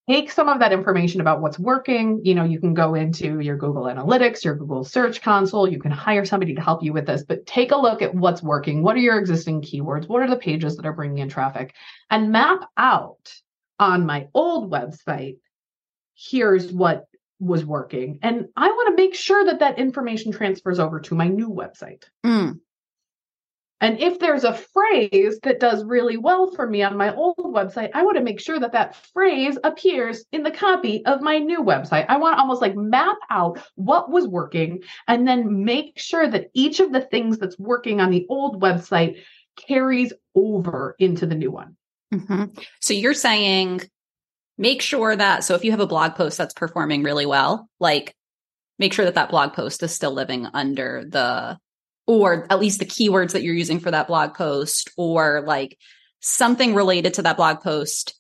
Take 0.10 0.32
some 0.32 0.48
of 0.48 0.60
that 0.60 0.72
information 0.72 1.20
about 1.20 1.42
what's 1.42 1.60
working. 1.60 2.22
You 2.24 2.36
know, 2.36 2.46
you 2.46 2.60
can 2.60 2.74
go 2.74 2.96
into 2.96 3.40
your 3.40 3.58
Google 3.58 3.84
Analytics, 3.84 4.44
your 4.44 4.56
Google 4.56 4.86
Search 4.86 5.22
Console. 5.22 5.68
You 5.68 5.80
can 5.80 5.92
hire 5.92 6.24
somebody 6.24 6.56
to 6.56 6.62
help 6.62 6.82
you 6.82 6.94
with 6.94 7.08
this, 7.08 7.24
but 7.24 7.46
take 7.46 7.72
a 7.72 7.78
look 7.78 8.02
at 8.02 8.16
what's 8.16 8.42
working. 8.42 8.84
What 8.84 8.96
are 8.96 9.00
your 9.00 9.20
existing 9.20 9.64
keywords? 9.64 10.08
What 10.08 10.22
are 10.22 10.30
the 10.30 10.38
pages 10.38 10.78
that 10.78 10.86
are 10.86 10.94
bringing 10.94 11.18
in 11.18 11.30
traffic? 11.30 11.74
And 12.10 12.32
map 12.32 12.70
out 12.78 13.34
on 13.80 14.06
my 14.06 14.28
old 14.34 14.72
website 14.72 15.38
here's 16.18 16.72
what 16.72 17.06
was 17.40 17.66
working. 17.66 18.20
And 18.22 18.48
I 18.56 18.68
want 18.68 18.96
to 18.98 19.04
make 19.04 19.16
sure 19.16 19.46
that 19.46 19.60
that 19.60 19.80
information 19.80 20.32
transfers 20.32 20.80
over 20.80 21.00
to 21.02 21.16
my 21.16 21.28
new 21.28 21.50
website. 21.50 22.04
Mm. 22.26 22.60
And 23.80 24.00
if 24.00 24.18
there's 24.18 24.44
a 24.44 24.56
phrase 24.56 25.40
that 25.44 25.60
does 25.60 25.84
really 25.84 26.18
well 26.18 26.52
for 26.52 26.68
me 26.68 26.82
on 26.82 26.98
my 26.98 27.14
old 27.14 27.38
website, 27.38 27.92
I 27.94 28.02
want 28.02 28.18
to 28.18 28.24
make 28.24 28.40
sure 28.40 28.60
that 28.60 28.72
that 28.72 28.96
phrase 28.96 29.58
appears 29.64 30.26
in 30.32 30.42
the 30.42 30.52
copy 30.52 31.06
of 31.06 31.22
my 31.22 31.38
new 31.38 31.62
website. 31.62 32.08
I 32.10 32.18
want 32.18 32.36
to 32.36 32.42
almost 32.42 32.62
like 32.62 32.76
map 32.76 33.18
out 33.30 33.60
what 33.76 34.10
was 34.10 34.28
working 34.28 34.82
and 35.08 35.28
then 35.28 35.64
make 35.64 36.00
sure 36.00 36.28
that 36.28 36.48
each 36.56 36.80
of 36.80 36.92
the 36.92 37.02
things 37.02 37.38
that's 37.38 37.60
working 37.60 38.02
on 38.02 38.10
the 38.10 38.26
old 38.30 38.62
website 38.62 39.18
carries 39.56 40.12
over 40.34 40.96
into 40.98 41.28
the 41.28 41.36
new 41.36 41.52
one. 41.52 41.76
Mm-hmm. 42.12 42.46
So 42.82 42.96
you're 42.96 43.14
saying 43.14 43.82
make 44.58 44.82
sure 44.82 45.16
that 45.16 45.44
so 45.44 45.56
if 45.56 45.64
you 45.64 45.72
have 45.72 45.80
a 45.80 45.88
blog 45.88 46.16
post 46.16 46.38
that's 46.38 46.54
performing 46.54 47.04
really 47.04 47.26
well 47.26 47.70
like 47.80 48.16
make 48.80 48.94
sure 48.94 49.06
that 49.06 49.16
that 49.16 49.30
blog 49.30 49.54
post 49.54 49.84
is 49.84 49.94
still 49.94 50.12
living 50.12 50.48
under 50.54 51.04
the 51.08 51.58
or 52.06 52.48
at 52.50 52.60
least 52.60 52.80
the 52.80 52.86
keywords 52.86 53.34
that 53.34 53.44
you're 53.44 53.54
using 53.54 53.80
for 53.80 53.92
that 53.92 54.08
blog 54.08 54.34
post 54.34 54.92
or 54.98 55.44
like 55.46 55.78
something 56.22 56.74
related 56.74 57.16
to 57.16 57.22
that 57.22 57.38
blog 57.38 57.62
post 57.62 58.20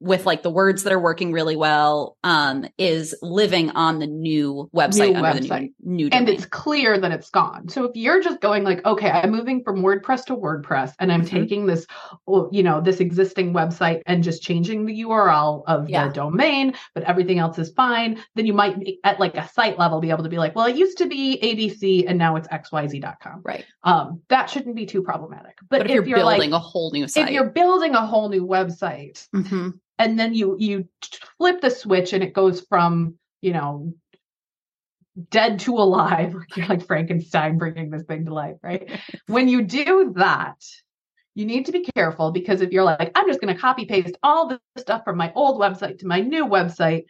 with 0.00 0.24
like 0.24 0.42
the 0.42 0.50
words 0.50 0.82
that 0.84 0.92
are 0.94 0.98
working 0.98 1.30
really 1.30 1.56
well 1.56 2.16
um, 2.24 2.66
is 2.78 3.14
living 3.20 3.68
on 3.70 3.98
the 3.98 4.06
new 4.06 4.68
website 4.74 5.12
New 5.12 5.16
under 5.22 5.40
website. 5.40 5.48
the 5.48 5.60
new, 5.82 6.06
new 6.06 6.08
and 6.10 6.26
it's 6.28 6.46
clear 6.46 6.98
that 6.98 7.12
it's 7.12 7.28
gone. 7.28 7.68
So 7.68 7.84
if 7.84 7.92
you're 7.94 8.22
just 8.22 8.40
going 8.40 8.64
like, 8.64 8.84
okay, 8.86 9.10
I'm 9.10 9.30
moving 9.30 9.62
from 9.62 9.82
WordPress 9.82 10.24
to 10.26 10.36
WordPress 10.36 10.94
and 10.98 11.12
I'm 11.12 11.22
Mhm. 11.22 11.28
taking 11.28 11.66
this, 11.66 11.86
you 12.50 12.62
know, 12.62 12.80
this 12.80 13.00
existing 13.00 13.52
website 13.52 14.00
and 14.06 14.24
just 14.24 14.42
changing 14.42 14.86
the 14.86 15.02
URL 15.02 15.64
of 15.66 15.88
Yeah. 15.90 16.08
the 16.08 16.14
domain, 16.14 16.72
but 16.94 17.04
everything 17.04 17.38
else 17.38 17.58
is 17.58 17.70
fine, 17.76 18.18
then 18.34 18.46
you 18.46 18.54
might 18.54 18.76
at 19.04 19.20
like 19.20 19.36
a 19.36 19.46
site 19.48 19.78
level 19.78 20.00
be 20.00 20.08
able 20.10 20.24
to 20.24 20.30
be 20.30 20.38
like, 20.38 20.56
well, 20.56 20.64
it 20.66 20.76
used 20.76 20.96
to 20.98 21.06
be 21.06 21.38
ABC 21.42 22.06
and 22.08 22.18
now 22.18 22.36
it's 22.36 22.48
xyz.com. 22.48 23.42
right. 23.44 23.64
Um, 23.84 24.22
that 24.28 24.48
shouldn't 24.48 24.76
be 24.76 24.86
too 24.86 25.02
problematic. 25.02 25.58
But, 25.68 25.80
But, 25.80 25.86
if, 25.88 25.94
you're, 25.94 26.06
you're 26.06 26.18
building 26.18 26.50
like, 26.50 26.58
a 26.58 26.58
whole 26.58 26.90
new 26.92 27.06
site, 27.06 27.24
if 27.28 27.30
you're 27.34 27.50
building 27.50 27.94
a 27.94 28.06
whole 28.06 28.30
new 28.30 28.46
website 28.46 29.28
Mhm. 29.34 29.74
And 30.00 30.18
then 30.18 30.34
you 30.34 30.56
you 30.58 30.88
flip 31.36 31.60
the 31.60 31.70
switch 31.70 32.12
and 32.14 32.24
it 32.24 32.32
goes 32.32 32.62
from 32.62 33.14
you 33.42 33.52
know 33.52 33.92
dead 35.28 35.60
to 35.60 35.76
alive 35.76 36.34
you're 36.56 36.66
like 36.66 36.86
frankenstein 36.86 37.58
bringing 37.58 37.90
this 37.90 38.04
thing 38.04 38.24
to 38.24 38.34
life 38.34 38.56
right? 38.62 38.90
When 39.26 39.46
you 39.46 39.62
do 39.62 40.12
that 40.16 40.56
you 41.34 41.44
need 41.44 41.66
to 41.66 41.72
be 41.72 41.86
careful 41.94 42.32
because 42.32 42.60
if 42.60 42.72
you're 42.72 42.84
like 42.84 43.12
i'm 43.14 43.28
just 43.28 43.40
going 43.40 43.54
to 43.54 43.60
copy 43.60 43.84
paste 43.84 44.16
all 44.22 44.48
the 44.48 44.60
stuff 44.78 45.04
from 45.04 45.16
my 45.16 45.32
old 45.34 45.60
website 45.60 45.98
to 45.98 46.06
my 46.06 46.20
new 46.20 46.46
website 46.46 47.04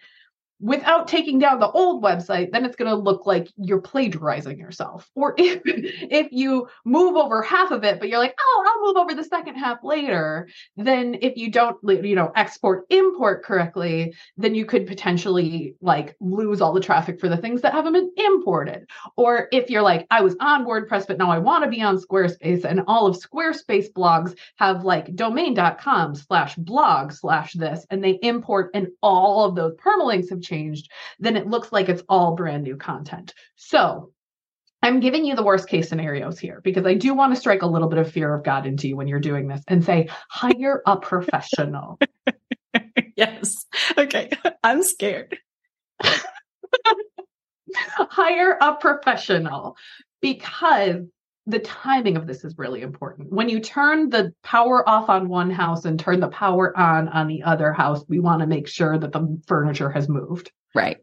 without 0.61 1.09
taking 1.09 1.39
down 1.39 1.59
the 1.59 1.71
old 1.71 2.03
website 2.03 2.53
then 2.53 2.65
it's 2.65 2.77
going 2.77 2.91
to 2.91 2.97
look 2.97 3.27
like 3.27 3.49
you're 3.57 3.81
plagiarizing 3.81 4.59
yourself. 4.59 5.11
Or 5.15 5.35
if 5.39 5.61
if 5.65 6.29
you 6.31 6.69
move 6.85 7.17
over 7.17 7.43
half 7.43 7.71
of 7.71 7.85
it 7.85 7.99
but 7.99 8.09
you're 8.09 8.19
like 8.19 8.35
oh 8.39 8.65
i'll 8.67 8.87
move 8.87 8.97
over 8.97 9.15
the 9.15 9.25
second 9.25 9.57
half 9.57 9.79
later 9.83 10.49
then 10.77 11.17
if 11.23 11.37
you 11.37 11.51
don't 11.51 11.77
you 12.05 12.15
know 12.15 12.31
export 12.37 12.85
import 12.91 13.43
correctly 13.43 14.15
then 14.37 14.55
you 14.55 14.65
could 14.67 14.87
potentially 14.87 15.75
like 15.81 16.17
lose 16.21 16.61
all 16.61 16.73
the 16.73 16.81
traffic 16.81 17.19
for 17.21 17.29
the 17.29 17.37
things 17.37 17.63
that 17.63 17.73
haven't 17.73 17.93
been 17.93 18.11
imported. 18.17 18.89
Or 19.17 19.49
if 19.53 19.71
you're 19.71 19.83
like 19.83 20.07
i 20.11 20.21
was 20.21 20.37
on 20.41 20.67
wordpress 20.67 21.07
but 21.07 21.19
now 21.19 21.31
i 21.31 21.39
want 21.39 21.65
to 21.65 21.71
be 21.71 21.81
on 21.81 21.99
squarespace 21.99 22.65
and 22.65 22.83
all 22.87 23.07
of 23.07 23.17
squarespace 23.17 23.91
blogs 23.93 24.37
have 24.57 24.85
like 24.85 25.15
domain.com 25.15 26.15
slash 26.15 26.55
blog 26.57 27.13
slash 27.13 27.55
this 27.55 27.87
and 27.91 28.03
they 28.03 28.19
import 28.23 28.71
and 28.75 28.89
all 29.03 29.45
of 29.45 29.55
those 29.55 29.75
permalinks 29.75 30.31
have 30.31 30.41
changed 30.51 30.91
then 31.19 31.37
it 31.37 31.47
looks 31.47 31.73
like 31.73 31.89
it's 31.89 32.03
all 32.09 32.35
brand 32.35 32.65
new 32.65 32.77
content 32.77 33.33
so 33.57 34.13
I'm 34.83 35.01
giving 35.01 35.25
you 35.27 35.37
the 35.37 35.43
worst 35.43 35.69
case 35.69 35.89
scenarios 35.89 36.39
here 36.39 36.61
because 36.65 36.87
I 36.87 36.95
do 36.95 37.13
want 37.13 37.35
to 37.35 37.41
strike 37.41 37.63
a 37.63 37.67
little 37.67 37.89
bit 37.89 37.99
of 37.99 38.11
fear 38.11 38.35
of 38.35 38.45
God 38.45 38.67
into 38.67 38.89
you 38.89 38.97
when 38.97 39.09
you're 39.09 39.21
doing 39.21 39.47
this 39.47 39.63
and 39.69 39.85
say, 39.85 40.09
hire 40.31 40.83
a 40.87 40.97
professional. 40.97 41.99
yes. 43.17 43.67
Okay. 43.99 44.31
I'm 44.65 44.83
scared. 44.83 45.39
hire 47.75 48.57
a 48.61 48.75
professional 48.75 49.77
because 50.23 51.05
the 51.47 51.59
timing 51.59 52.17
of 52.17 52.27
this 52.27 52.45
is 52.45 52.57
really 52.59 52.83
important. 52.83 53.33
When 53.33 53.49
you 53.49 53.61
turn 53.61 54.11
the 54.11 54.33
power 54.43 54.89
off 54.89 55.09
on 55.09 55.29
one 55.29 55.51
house 55.51 55.85
and 55.85 55.99
turn 55.99 56.21
the 56.21 56.29
power 56.29 56.77
on 56.79 57.09
on 57.09 57.29
the 57.29 57.43
other 57.43 57.73
house, 57.73 58.05
we 58.09 58.21
want 58.21 58.41
to 58.41 58.47
make 58.47 58.69
sure 58.69 58.99
that 58.99 59.13
the 59.13 59.41
furniture 59.47 59.91
has 59.91 60.09
moved. 60.09 60.53
Right. 60.75 60.99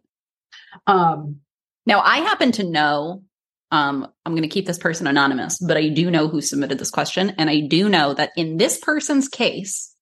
Um, 0.86 1.41
Now, 1.86 2.01
I 2.01 2.17
happen 2.17 2.51
to 2.53 2.63
know, 2.63 3.24
um, 3.72 4.08
I'm 4.25 4.34
going 4.34 4.44
to 4.44 4.50
keep 4.50 4.65
this 4.65 4.77
person 4.77 5.08
anonymous, 5.08 5.58
but 5.58 5.77
I 5.77 5.89
do 5.89 6.12
know 6.12 6.27
who 6.27 6.41
submitted 6.41 6.77
this 6.77 6.91
question. 6.91 7.34
And 7.38 7.50
I 7.50 7.62
do 7.62 7.89
know 7.89 8.13
that 8.13 8.32
in 8.36 8.58
this 8.58 8.77
person's 8.77 9.27
case, 9.29 9.96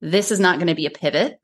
this 0.00 0.30
is 0.30 0.40
not 0.40 0.56
going 0.56 0.68
to 0.68 0.74
be 0.74 0.86
a 0.86 0.90
pivot. 0.90 1.38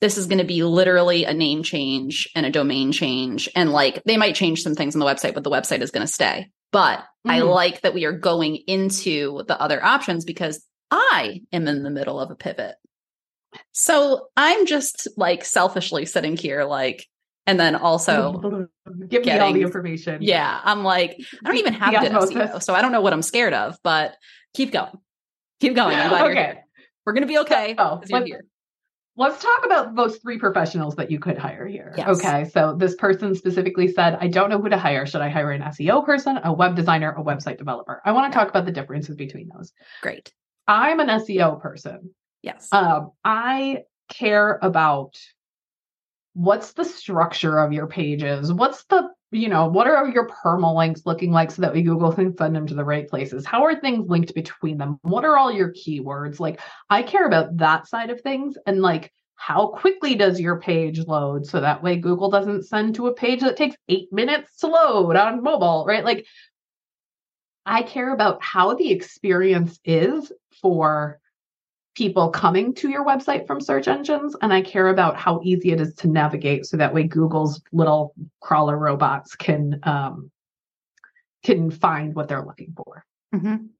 This 0.00 0.16
is 0.16 0.26
going 0.26 0.38
to 0.38 0.44
be 0.44 0.62
literally 0.62 1.24
a 1.24 1.34
name 1.34 1.62
change 1.62 2.28
and 2.36 2.46
a 2.46 2.50
domain 2.50 2.92
change. 2.92 3.48
And 3.56 3.72
like 3.72 4.02
they 4.04 4.16
might 4.16 4.36
change 4.36 4.62
some 4.62 4.74
things 4.74 4.94
on 4.94 5.00
the 5.00 5.06
website, 5.06 5.34
but 5.34 5.42
the 5.42 5.50
website 5.50 5.80
is 5.80 5.90
going 5.90 6.06
to 6.06 6.12
stay. 6.12 6.50
But 6.72 7.04
I 7.26 7.40
Mhm. 7.40 7.52
like 7.52 7.80
that 7.82 7.94
we 7.94 8.04
are 8.04 8.12
going 8.12 8.56
into 8.66 9.42
the 9.48 9.60
other 9.60 9.82
options 9.84 10.24
because 10.24 10.64
I 10.90 11.42
am 11.52 11.66
in 11.68 11.82
the 11.82 11.90
middle 11.90 12.20
of 12.20 12.30
a 12.30 12.34
pivot. 12.34 12.76
So 13.72 14.28
I'm 14.36 14.66
just 14.66 15.08
like 15.16 15.44
selfishly 15.44 16.04
sitting 16.06 16.36
here, 16.36 16.64
like, 16.64 17.06
and 17.46 17.58
then 17.58 17.74
also 17.74 18.32
give 19.08 19.24
me 19.24 19.38
all 19.38 19.52
the 19.52 19.62
information. 19.62 20.22
yeah, 20.22 20.60
I'm 20.62 20.84
like, 20.84 21.18
I 21.44 21.48
don't 21.48 21.58
even 21.58 21.72
have 21.74 21.92
The 21.94 22.10
good 22.10 22.12
SEO, 22.12 22.62
so 22.62 22.74
I 22.74 22.82
don't 22.82 22.92
know 22.92 23.00
what 23.00 23.12
I'm 23.12 23.22
scared 23.22 23.54
of, 23.54 23.78
but 23.82 24.16
keep 24.54 24.72
going. 24.72 24.92
Keep 25.60 25.74
going. 25.74 25.96
I'm 25.98 26.08
glad 26.08 26.26
you're 26.26 26.32
Okay. 26.38 26.44
here. 26.44 26.64
We're 27.06 27.12
gonna 27.14 27.26
be 27.26 27.38
okay. 27.38 27.74
Oh, 27.78 28.02
you're 28.08 28.40
let's- 29.18 29.42
talk 29.42 29.66
about 29.66 29.94
those 29.94 30.16
three 30.18 30.38
professionals 30.38 30.96
that 30.96 31.10
you 31.10 31.18
could 31.18 31.36
hire 31.36 31.66
here. 31.66 31.92
Yes. 31.96 32.08
Okay. 32.18 32.44
So 32.46 32.74
this 32.76 32.94
person 32.94 33.34
specifically 33.34 33.88
said, 33.88 34.16
I 34.20 34.28
don't 34.28 34.50
know 34.50 34.60
who 34.60 34.68
to 34.68 34.78
hire. 34.78 35.06
Should 35.06 35.20
I 35.20 35.28
hire 35.28 35.50
an 35.50 35.62
SEO 35.62 36.04
person, 36.04 36.38
a 36.42 36.52
web 36.52 36.74
designer, 36.76 37.14
a 37.16 37.22
website 37.22 37.58
developer? 37.58 38.00
I 38.04 38.12
want 38.12 38.32
to 38.32 38.38
talk 38.38 38.48
about 38.48 38.64
the 38.64 38.72
differences 38.72 39.16
between 39.16 39.50
those. 39.54 39.72
Great. 40.02 40.32
I'm 40.66 41.00
an 41.00 41.08
SEO 41.08 41.60
person. 41.60 42.14
Yes. 42.42 42.68
Um, 42.72 43.12
I 43.24 43.84
care 44.08 44.58
about 44.62 45.18
what's 46.34 46.72
the 46.72 46.84
structure 46.84 47.58
of 47.58 47.72
your 47.72 47.86
pages? 47.86 48.52
What's 48.52 48.84
the, 48.84 49.08
you 49.30 49.48
know, 49.48 49.66
what 49.66 49.86
are 49.86 50.08
your 50.08 50.28
permalinks 50.28 51.04
looking 51.04 51.32
like 51.32 51.50
so 51.50 51.62
that 51.62 51.72
we 51.72 51.82
Google 51.82 52.12
can 52.12 52.36
send 52.36 52.56
them 52.56 52.66
to 52.66 52.74
the 52.74 52.84
right 52.84 53.08
places? 53.08 53.44
How 53.44 53.64
are 53.64 53.78
things 53.78 54.08
linked 54.08 54.34
between 54.34 54.78
them? 54.78 54.98
What 55.02 55.24
are 55.24 55.36
all 55.36 55.52
your 55.52 55.72
keywords? 55.72 56.40
Like, 56.40 56.60
I 56.88 57.02
care 57.02 57.26
about 57.26 57.56
that 57.58 57.86
side 57.86 58.10
of 58.10 58.20
things 58.20 58.56
and 58.66 58.80
like, 58.80 59.12
how 59.34 59.68
quickly 59.68 60.14
does 60.14 60.40
your 60.40 60.60
page 60.60 60.98
load 61.06 61.46
so 61.46 61.60
that 61.60 61.82
way 61.82 61.96
Google 61.96 62.30
doesn't 62.30 62.66
send 62.66 62.96
to 62.96 63.06
a 63.06 63.14
page 63.14 63.40
that 63.40 63.56
takes 63.56 63.76
eight 63.88 64.12
minutes 64.12 64.56
to 64.58 64.66
load 64.66 65.14
on 65.14 65.42
mobile, 65.42 65.84
right? 65.86 66.04
Like, 66.04 66.26
I 67.64 67.82
care 67.82 68.12
about 68.14 68.42
how 68.42 68.74
the 68.74 68.90
experience 68.90 69.78
is 69.84 70.32
for 70.62 71.20
people 71.98 72.30
coming 72.30 72.72
to 72.72 72.88
your 72.88 73.04
website 73.04 73.44
from 73.44 73.60
search 73.60 73.88
engines 73.88 74.36
and 74.40 74.52
i 74.52 74.62
care 74.62 74.86
about 74.86 75.16
how 75.16 75.40
easy 75.42 75.72
it 75.72 75.80
is 75.80 75.92
to 75.96 76.06
navigate 76.06 76.64
so 76.64 76.76
that 76.76 76.94
way 76.94 77.02
google's 77.02 77.60
little 77.72 78.14
crawler 78.40 78.78
robots 78.78 79.34
can 79.34 79.80
um, 79.82 80.30
can 81.42 81.72
find 81.72 82.14
what 82.14 82.28
they're 82.28 82.46
looking 82.46 82.72
for 82.76 83.04
Mhm. 83.34 83.70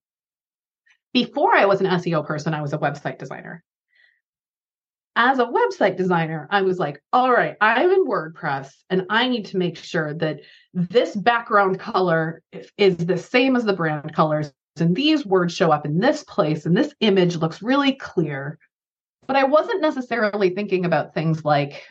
before 1.13 1.55
i 1.55 1.65
was 1.65 1.81
an 1.81 1.87
seo 1.87 2.27
person 2.27 2.55
i 2.55 2.61
was 2.61 2.73
a 2.73 2.79
website 2.79 3.19
designer 3.19 3.63
as 5.15 5.39
a 5.39 5.47
website 5.47 5.97
designer 5.97 6.49
i 6.51 6.63
was 6.63 6.81
like 6.81 7.01
all 7.13 7.31
right 7.31 7.57
i'm 7.61 7.93
in 7.93 8.05
wordpress 8.05 8.73
and 8.91 9.07
i 9.11 9.29
need 9.29 9.45
to 9.45 9.59
make 9.59 9.77
sure 9.77 10.13
that 10.15 10.41
this 10.75 11.15
background 11.15 11.79
color 11.79 12.43
is 12.77 12.97
the 12.97 13.17
same 13.17 13.55
as 13.55 13.65
the 13.65 13.73
brand 13.73 14.13
colors 14.13 14.53
and 14.81 14.95
these 14.97 15.27
words 15.27 15.55
show 15.55 15.71
up 15.71 15.85
in 15.87 15.99
this 15.99 16.25
place 16.25 16.67
and 16.67 16.77
this 16.77 16.95
image 17.01 17.37
looks 17.37 17.63
really 17.63 17.93
clear 17.93 18.59
but 19.27 19.37
i 19.37 19.45
wasn't 19.45 19.81
necessarily 19.81 20.51
thinking 20.51 20.85
about 20.85 21.15
things 21.15 21.45
like 21.45 21.85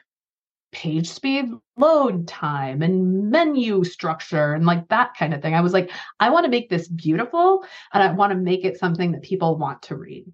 page 0.72 1.08
speed 1.10 1.46
load 1.78 2.28
time 2.28 2.82
and 2.82 3.30
menu 3.32 3.84
structure 3.84 4.54
and 4.54 4.66
like 4.66 4.88
that 4.90 5.14
kind 5.18 5.34
of 5.34 5.42
thing 5.42 5.54
i 5.56 5.62
was 5.62 5.74
like 5.74 5.90
i 6.20 6.30
want 6.30 6.44
to 6.44 6.52
make 6.52 6.70
this 6.70 6.88
beautiful 6.90 7.64
and 7.94 8.04
i 8.04 8.12
want 8.12 8.32
to 8.32 8.38
make 8.38 8.66
it 8.66 8.78
something 8.78 9.12
that 9.12 9.22
people 9.22 9.58
want 9.58 9.82
to 9.82 9.96
read 9.96 10.26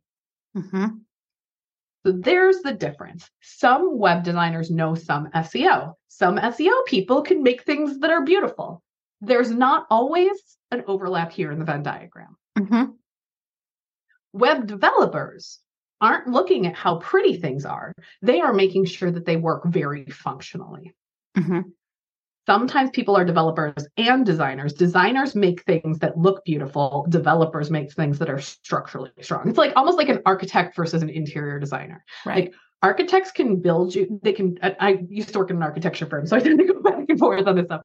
Mhm. 0.57 0.99
so 2.05 2.11
there's 2.11 2.59
the 2.61 2.73
difference. 2.73 3.29
Some 3.41 3.97
web 3.97 4.23
designers 4.23 4.69
know 4.69 4.93
some 4.93 5.29
SEO. 5.33 5.93
Some 6.09 6.37
SEO 6.37 6.85
people 6.85 7.21
can 7.21 7.41
make 7.41 7.63
things 7.63 7.99
that 7.99 8.11
are 8.11 8.23
beautiful. 8.23 8.83
There's 9.21 9.51
not 9.51 9.87
always 9.89 10.57
an 10.71 10.83
overlap 10.85 11.31
here 11.31 11.51
in 11.51 11.59
the 11.59 11.65
Venn 11.65 11.81
diagram. 11.81 12.35
Mhm. 12.57 12.93
Web 14.33 14.67
developers 14.67 15.59
aren't 16.01 16.27
looking 16.27 16.67
at 16.67 16.75
how 16.75 16.97
pretty 16.97 17.37
things 17.37 17.65
are. 17.65 17.93
They 18.21 18.41
are 18.41 18.53
making 18.53 18.85
sure 18.85 19.11
that 19.11 19.25
they 19.25 19.37
work 19.37 19.63
very 19.65 20.05
functionally. 20.05 20.93
Mhm. 21.37 21.71
Sometimes 22.45 22.89
people 22.89 23.15
are 23.15 23.23
developers 23.23 23.87
and 23.95 24.25
designers. 24.25 24.73
Designers 24.73 25.33
make 25.33 25.63
things 25.63 25.99
that 25.99 26.17
look 26.17 26.43
beautiful. 26.43 27.05
Developers 27.07 27.71
make 27.71 27.93
things 27.93 28.19
that 28.19 28.29
are 28.29 28.39
structurally 28.39 29.11
strong. 29.21 29.47
It's 29.47 29.57
like 29.57 29.71
almost 29.77 29.97
like 29.97 30.09
an 30.09 30.21
architect 30.25 30.75
versus 30.75 31.01
an 31.01 31.09
interior 31.09 31.57
designer. 31.57 32.03
Right. 32.25 32.45
Like 32.45 32.53
architects 32.81 33.31
can 33.31 33.61
build 33.61 33.95
you 33.95 34.19
they 34.21 34.33
can 34.33 34.59
I, 34.61 34.75
I 34.77 34.89
used 35.09 35.29
to 35.31 35.39
work 35.39 35.49
in 35.49 35.55
an 35.55 35.63
architecture 35.63 36.05
firm 36.05 36.27
so 36.27 36.35
i 36.35 36.39
tend 36.41 36.59
to 36.59 36.65
go 36.73 36.81
back 36.81 37.05
and 37.07 37.17
forth 37.17 37.47
on 37.47 37.55
this 37.55 37.65
stuff 37.65 37.81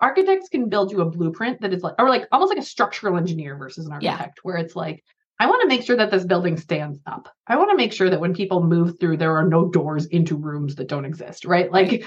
architects 0.00 0.48
can 0.48 0.68
build 0.68 0.90
you 0.92 1.00
a 1.00 1.04
blueprint 1.10 1.60
that 1.60 1.72
is 1.72 1.82
like 1.82 1.94
or 1.98 2.08
like 2.08 2.26
almost 2.32 2.50
like 2.50 2.58
a 2.58 2.66
structural 2.66 3.16
engineer 3.16 3.56
versus 3.56 3.86
an 3.86 3.98
Yeah. 4.00 4.12
architect 4.12 4.40
where 4.42 4.56
it's 4.56 4.76
like 4.76 5.04
i 5.38 5.46
want 5.46 5.62
to 5.62 5.68
make 5.68 5.82
sure 5.84 5.96
that 5.96 6.10
this 6.10 6.24
building 6.24 6.56
stands 6.56 6.98
up 7.06 7.28
i 7.46 7.56
want 7.56 7.70
to 7.70 7.76
make 7.76 7.92
sure 7.92 8.10
that 8.10 8.20
when 8.20 8.34
people 8.34 8.62
move 8.62 8.98
through 8.98 9.16
there 9.16 9.36
are 9.36 9.48
no 9.48 9.68
doors 9.68 10.06
into 10.06 10.36
rooms 10.36 10.74
that 10.76 10.88
don't 10.88 11.04
exist 11.04 11.44
right 11.44 11.70
like 11.72 12.04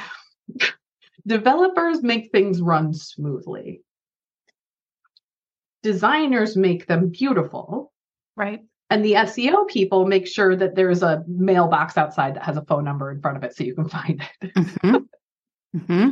developers 1.27 2.01
make 2.03 2.31
things 2.31 2.61
run 2.61 2.93
smoothly 2.93 3.81
designers 5.83 6.55
make 6.55 6.85
them 6.87 7.09
beautiful 7.09 7.91
Right. 8.37 8.61
And 8.89 9.05
the 9.05 9.13
SEO 9.13 9.67
people 9.67 10.05
make 10.05 10.27
sure 10.27 10.55
that 10.55 10.75
there's 10.75 11.03
a 11.03 11.23
mailbox 11.27 11.97
outside 11.97 12.35
that 12.35 12.43
has 12.43 12.57
a 12.57 12.65
phone 12.65 12.83
number 12.83 13.11
in 13.11 13.21
front 13.21 13.37
of 13.37 13.43
it 13.43 13.55
so 13.55 13.63
you 13.63 13.75
can 13.75 13.87
find 13.97 14.21
it. 14.41 14.53
Mm-hmm. 14.55 14.95
Mm-hmm. 15.77 16.09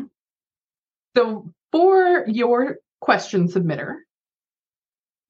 So 1.17 1.51
for 1.71 2.25
your 2.27 2.77
question 3.01 3.47
submitter, 3.47 3.95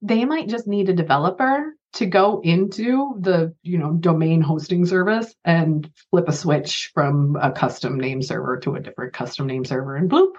they 0.02 0.26
might 0.26 0.50
just 0.50 0.68
need 0.68 0.90
a 0.90 0.94
developer 0.94 1.74
to 1.94 2.06
go 2.06 2.40
into 2.44 3.16
the 3.20 3.54
you 3.64 3.78
know 3.78 3.94
domain 3.94 4.42
hosting 4.42 4.86
service 4.86 5.34
and 5.44 5.90
flip 6.12 6.28
a 6.28 6.34
switch 6.34 6.92
from 6.94 7.36
a 7.42 7.52
custom 7.52 8.00
name 8.00 8.22
server 8.22 8.60
to 8.60 8.76
a 8.76 8.80
different 8.80 9.14
custom 9.14 9.48
name 9.48 9.66
server 9.66 9.96
and 9.96 10.10
bloop 10.10 10.34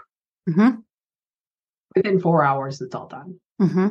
mm-hmm. 0.48 0.76
within 1.96 2.20
four 2.20 2.44
hours 2.44 2.80
it's 2.80 2.94
all 2.94 3.08
done 3.08 3.40
mm-hmm. 3.60 3.88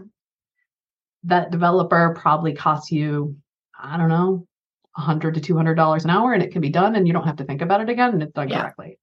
that 1.24 1.52
developer 1.52 2.16
probably 2.18 2.54
costs 2.54 2.92
you 2.92 3.36
i 3.78 3.98
don't 3.98 4.10
know 4.10 4.48
100 4.96 5.36
to 5.36 5.42
200 5.42 5.76
dollars 5.76 6.06
an 6.06 6.12
hour 6.12 6.34
and 6.34 6.42
it 6.42 6.52
can 6.52 6.62
be 6.62 6.70
done 6.70 6.96
and 6.96 7.08
you 7.08 7.14
don't 7.14 7.28
have 7.28 7.38
to 7.38 7.44
think 7.44 7.62
about 7.62 7.82
it 7.82 7.90
again 7.90 8.14
and 8.14 8.24
it's 8.24 8.34
done 8.34 8.48
yeah. 8.48 8.62
correctly 8.62 8.98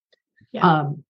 yeah. 0.53 0.67
um 0.67 1.05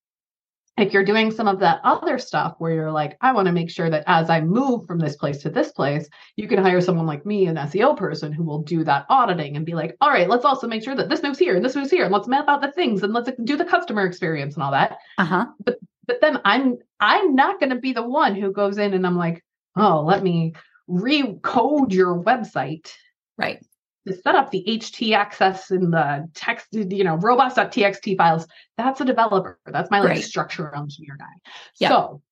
if 0.76 0.92
you're 0.92 1.04
doing 1.04 1.30
some 1.30 1.49
of 1.49 1.59
that 1.61 1.80
other 1.85 2.18
stuff 2.18 2.54
where 2.59 2.73
you're 2.73 2.92
like, 2.92 3.16
I 3.21 3.33
want 3.33 3.47
to 3.47 3.52
make 3.52 3.71
sure 3.71 3.88
that 3.88 4.04
as 4.06 4.28
I 4.28 4.40
move 4.40 4.87
from 4.87 4.99
this 4.99 5.16
place 5.16 5.38
to 5.38 5.50
this 5.50 5.73
place, 5.73 6.09
you 6.37 6.47
can 6.47 6.62
hire 6.62 6.80
someone 6.80 7.06
like 7.06 7.25
me, 7.25 7.47
an 7.47 7.56
SEO 7.56 7.97
person 7.97 8.33
who 8.33 8.45
will 8.45 8.62
do 8.62 8.85
that 8.85 9.06
auditing 9.09 9.56
and 9.56 9.64
be 9.64 9.75
like, 9.75 9.97
all 10.00 10.11
right, 10.11 10.28
let's 10.28 10.45
also 10.45 10.66
make 10.66 10.83
sure 10.83 10.95
that 10.95 11.09
this 11.09 11.23
moves 11.23 11.38
here 11.38 11.56
and 11.56 11.64
this 11.64 11.76
moves 11.76 11.90
here 11.90 12.04
and 12.04 12.12
let's 12.12 12.28
map 12.28 12.49
out 12.49 12.61
the 12.61 12.73
things 12.73 13.02
and 13.02 13.14
let's 13.14 13.30
do 13.45 13.56
the 13.56 13.64
customer 13.64 14.04
experience 14.04 14.54
and 14.54 14.62
all 14.62 14.73
that. 14.73 14.99
Uh-huh. 15.18 15.47
But 15.64 15.78
but 16.06 16.21
then 16.21 16.40
I'm 16.45 16.78
I'm 17.00 17.35
not 17.35 17.59
going 17.59 17.71
to 17.71 17.76
be 17.76 17.92
the 17.92 18.06
one 18.06 18.35
who 18.35 18.52
goes 18.52 18.78
in 18.78 18.95
and 18.95 19.06
I'm 19.06 19.16
like, 19.16 19.42
oh, 19.76 20.02
let 20.02 20.23
me 20.23 20.54
recode 20.88 21.92
your 21.92 22.23
website. 22.23 22.90
Right 23.38 23.64
to 24.07 24.15
set 24.15 24.35
up 24.35 24.51
the 24.51 24.65
htaccess 24.67 25.71
in 25.71 25.91
the 25.91 26.29
text, 26.35 26.67
you 26.73 27.05
know, 27.05 27.17
robots.txt 27.17 28.17
files, 28.17 28.47
that's 28.77 29.01
a 29.01 29.05
developer. 29.05 29.59
That's 29.67 29.91
my 29.91 30.01
like 30.01 30.09
right. 30.09 30.25
structure 30.25 30.75
engineer 30.75 31.17
guy. 31.19 31.25
Yep. 31.81 31.91
So 31.91 32.23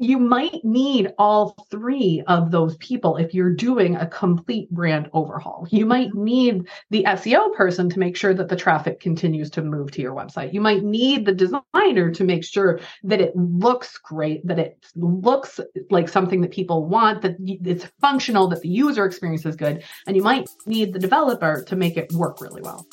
you 0.00 0.18
might 0.18 0.64
need 0.64 1.12
all 1.18 1.54
three 1.70 2.22
of 2.26 2.50
those 2.50 2.74
people 2.78 3.18
if 3.18 3.34
you're 3.34 3.54
doing 3.54 3.96
a 3.96 4.06
complete 4.06 4.70
brand 4.70 5.10
overhaul. 5.12 5.68
You 5.70 5.84
might 5.84 6.14
need 6.14 6.66
the 6.88 7.04
SEO 7.04 7.54
person 7.54 7.90
to 7.90 7.98
make 7.98 8.16
sure 8.16 8.32
that 8.32 8.48
the 8.48 8.56
traffic 8.56 8.98
continues 8.98 9.50
to 9.50 9.62
move 9.62 9.90
to 9.92 10.00
your 10.00 10.14
website. 10.14 10.54
You 10.54 10.62
might 10.62 10.82
need 10.82 11.26
the 11.26 11.34
designer 11.34 12.10
to 12.12 12.24
make 12.24 12.44
sure 12.44 12.80
that 13.04 13.20
it 13.20 13.36
looks 13.36 13.98
great, 13.98 14.46
that 14.46 14.58
it 14.58 14.78
looks 14.96 15.60
like 15.90 16.08
something 16.08 16.40
that 16.40 16.50
people 16.50 16.86
want, 16.86 17.20
that 17.20 17.36
it's 17.38 17.84
functional, 18.00 18.48
that 18.48 18.62
the 18.62 18.70
user 18.70 19.04
experience 19.04 19.44
is 19.44 19.54
good. 19.54 19.84
And 20.06 20.16
you 20.16 20.22
might 20.22 20.48
need 20.64 20.94
the 20.94 20.98
developer 20.98 21.62
to 21.64 21.76
make 21.76 21.98
it 21.98 22.10
work 22.12 22.40
really 22.40 22.62
well. 22.62 22.86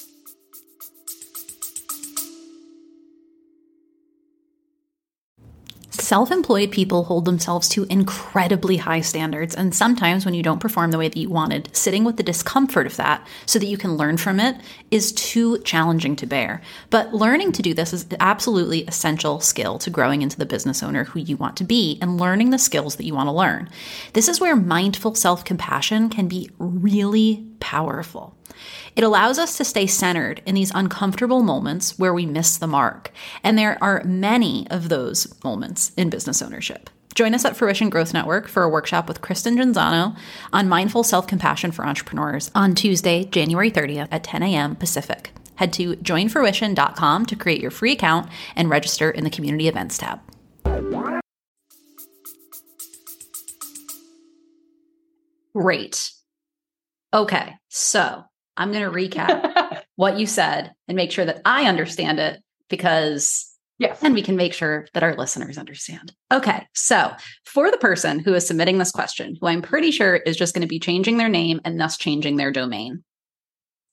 Self 6.08 6.32
employed 6.32 6.72
people 6.72 7.04
hold 7.04 7.26
themselves 7.26 7.68
to 7.68 7.84
incredibly 7.90 8.78
high 8.78 9.02
standards, 9.02 9.54
and 9.54 9.76
sometimes 9.76 10.24
when 10.24 10.34
you 10.34 10.42
don't 10.42 10.62
perform 10.62 10.92
the 10.92 10.98
way 10.98 11.10
that 11.10 11.20
you 11.20 11.30
wanted, 11.30 11.68
sitting 11.76 12.06
with 12.06 12.16
the 12.16 12.24
discomfort 12.24 12.88
of 12.88 12.96
that 12.96 13.28
so 13.46 13.60
that 13.60 13.66
you 13.66 13.78
can 13.78 13.98
learn 13.98 14.16
from 14.16 14.40
it 14.40 14.56
is 14.90 15.12
too 15.12 15.60
challenging 15.64 16.16
to 16.16 16.26
bear. 16.26 16.62
But 16.90 17.14
learning 17.14 17.52
to 17.52 17.62
do 17.62 17.74
this 17.74 17.92
is 17.92 18.08
absolutely 18.22 18.86
essential 18.86 19.42
skill 19.42 19.80
to 19.80 19.90
growing 19.90 20.22
into 20.22 20.38
the 20.38 20.46
business 20.46 20.82
owner 20.82 21.04
who 21.04 21.20
you 21.20 21.36
want 21.36 21.58
to 21.58 21.66
be 21.66 22.00
and 22.02 22.18
learning 22.18 22.52
the 22.52 22.58
skills 22.58 22.96
that 22.96 23.06
you 23.06 23.14
want 23.14 23.28
to 23.28 23.34
learn. 23.34 23.68
This 24.14 24.30
is 24.30 24.40
where 24.40 24.56
mindful 24.56 25.14
self 25.14 25.44
compassion 25.44 26.08
can 26.08 26.30
be 26.30 26.50
really 26.58 27.46
powerful. 27.60 28.36
It 28.96 29.04
allows 29.04 29.38
us 29.38 29.58
to 29.58 29.66
stay 29.66 29.88
centered 29.88 30.42
in 30.46 30.56
these 30.56 30.72
uncomfortable 30.74 31.44
moments 31.44 31.98
where 32.00 32.14
we 32.14 32.26
miss 32.26 32.58
the 32.58 32.68
mark. 32.68 33.12
And 33.44 33.58
there 33.58 33.78
are 33.82 34.04
many 34.04 34.68
of 34.70 34.90
those 34.90 35.34
moments 35.44 35.92
in 35.98 36.10
business 36.10 36.42
ownership. 36.42 36.90
Join 37.16 37.34
us 37.34 37.46
at 37.46 37.58
Fruition 37.58 37.90
Growth 37.90 38.14
Network 38.14 38.48
for 38.48 38.62
a 38.62 38.70
workshop 38.70 39.08
with 39.08 39.22
Kristen 39.22 39.58
Genzano 39.58 40.16
on 40.54 40.70
mindful 40.70 41.04
self 41.04 41.26
compassion 41.26 41.72
for 41.72 41.86
entrepreneurs 41.86 42.52
on 42.54 42.76
Tuesday, 42.76 43.26
January 43.26 43.72
30th 43.72 44.08
at 44.12 44.24
10 44.24 44.44
a.m. 44.44 44.76
Pacific. 44.76 45.32
Head 45.56 45.74
to 45.74 45.96
joinfruition.com 45.96 47.26
to 47.26 47.36
create 47.36 47.60
your 47.60 47.72
free 47.72 47.94
account 47.94 48.30
and 48.56 48.70
register 48.70 49.10
in 49.10 49.24
the 49.24 49.32
community 49.32 49.68
events 49.68 49.98
tab. 49.98 50.20
Great. 55.54 56.12
Okay, 57.14 57.54
so 57.70 58.24
I'm 58.56 58.72
going 58.72 58.84
to 58.84 58.92
recap 58.92 59.82
what 59.96 60.20
you 60.20 60.26
said 60.26 60.74
and 60.88 60.96
make 60.96 61.12
sure 61.12 61.26
that 61.26 61.42
I 61.46 61.66
understand 61.66 62.20
it 62.20 62.42
because 62.70 63.48
Yes. 63.80 64.00
And 64.02 64.16
we 64.16 64.24
can 64.24 64.36
make 64.36 64.54
sure 64.54 64.88
that 64.94 65.04
our 65.04 65.16
listeners 65.16 65.58
understand. 65.58 66.14
Okay. 66.32 66.66
So, 66.74 67.12
for 67.46 67.70
the 67.70 67.78
person 67.78 68.20
who 68.20 68.34
is 68.34 68.48
submitting 68.48 68.80
this 68.80 68.92
question, 68.92 69.38
who 69.40 69.48
I'm 69.48 69.62
pretty 69.62 69.92
sure 69.92 70.16
is 70.16 70.36
just 70.36 70.56
going 70.56 70.64
to 70.64 70.68
be 70.68 70.80
changing 70.80 71.18
their 71.18 71.30
name 71.30 71.62
and 71.64 71.80
thus 71.80 71.96
changing 71.96 72.38
their 72.38 72.52
domain, 72.52 73.04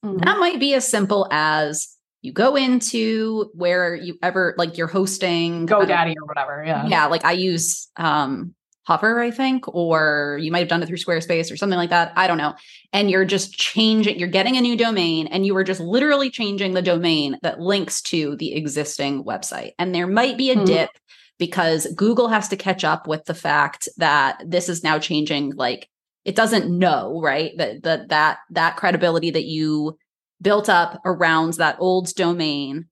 mm-hmm. 0.05 0.19
that 0.19 0.39
might 0.39 0.59
be 0.59 0.73
as 0.73 0.89
simple 0.89 1.29
as 1.31 1.89
you 2.23 2.33
go 2.33 2.57
into 2.57 3.51
where 3.53 3.95
you 3.95 4.17
ever 4.23 4.55
like 4.57 4.79
you're 4.79 4.87
hosting 4.87 5.67
GoDaddy 5.67 6.15
or 6.19 6.25
whatever. 6.25 6.65
Yeah. 6.67 6.87
Yeah. 6.87 7.07
Like 7.07 7.27
I 7.27 7.33
use 7.33 7.89
um 7.97 8.55
Hover, 8.87 9.21
I 9.21 9.31
think, 9.31 9.67
or 9.75 10.39
you 10.43 10.53
might 10.53 10.61
have 10.61 10.69
done 10.69 10.83
it 10.83 10.87
through 10.87 10.99
Squarespace 10.99 11.51
or 11.51 11.57
something 11.57 11.79
like 11.79 11.91
that. 11.91 12.13
I 12.17 12.27
don't 12.27 12.39
know. 12.39 12.55
And 12.93 13.11
you're 13.11 13.25
just 13.25 13.55
changing, 13.55 14.19
you're 14.19 14.29
getting 14.29 14.57
a 14.57 14.61
new 14.61 14.77
domain 14.77 15.27
and 15.29 15.47
you 15.47 15.57
are 15.57 15.65
just 15.65 15.81
literally 15.81 16.31
changing 16.31 16.75
the 16.75 16.83
domain 16.83 17.39
that 17.43 17.61
links 17.61 18.03
to 18.03 18.37
the 18.37 18.55
existing 18.55 19.25
website. 19.25 19.73
And 19.79 19.95
there 19.95 20.07
might 20.07 20.37
be 20.37 20.51
a 20.51 20.57
mm-hmm. 20.57 20.67
dip 20.67 20.91
because 21.39 21.87
Google 21.95 22.29
has 22.29 22.49
to 22.49 22.57
catch 22.57 22.85
up 22.85 23.09
with 23.09 23.25
the 23.25 23.35
fact 23.35 23.89
that 23.97 24.43
this 24.47 24.69
is 24.69 24.85
now 24.85 24.99
changing 24.99 25.55
like 25.57 25.89
it 26.25 26.37
doesn't 26.37 26.71
know, 26.71 27.21
right? 27.21 27.53
That 27.59 27.83
that 27.83 28.09
that 28.09 28.39
that 28.51 28.77
credibility 28.77 29.31
that 29.31 29.45
you 29.45 29.99
built 30.41 30.69
up 30.69 31.01
around 31.05 31.55
that 31.55 31.77
old 31.79 32.15
domain 32.15 32.87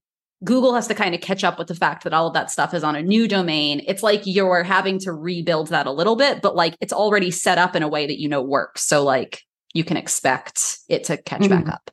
Google 0.44 0.74
has 0.74 0.88
to 0.88 0.94
kind 0.94 1.14
of 1.14 1.20
catch 1.20 1.44
up 1.44 1.58
with 1.58 1.68
the 1.68 1.74
fact 1.74 2.04
that 2.04 2.12
all 2.12 2.26
of 2.26 2.34
that 2.34 2.50
stuff 2.50 2.74
is 2.74 2.82
on 2.82 2.96
a 2.96 3.02
new 3.02 3.28
domain. 3.28 3.82
It's 3.86 4.02
like 4.02 4.22
you're 4.24 4.62
having 4.62 4.98
to 5.00 5.12
rebuild 5.12 5.68
that 5.68 5.86
a 5.86 5.92
little 5.92 6.16
bit, 6.16 6.42
but 6.42 6.56
like 6.56 6.74
it's 6.80 6.92
already 6.92 7.30
set 7.30 7.58
up 7.58 7.76
in 7.76 7.82
a 7.82 7.88
way 7.88 8.06
that 8.06 8.20
you 8.20 8.28
know 8.28 8.42
works. 8.42 8.82
So 8.82 9.04
like 9.04 9.42
you 9.72 9.84
can 9.84 9.96
expect 9.96 10.78
it 10.88 11.04
to 11.04 11.16
catch 11.16 11.42
mm-hmm. 11.42 11.64
back 11.64 11.74
up. 11.74 11.90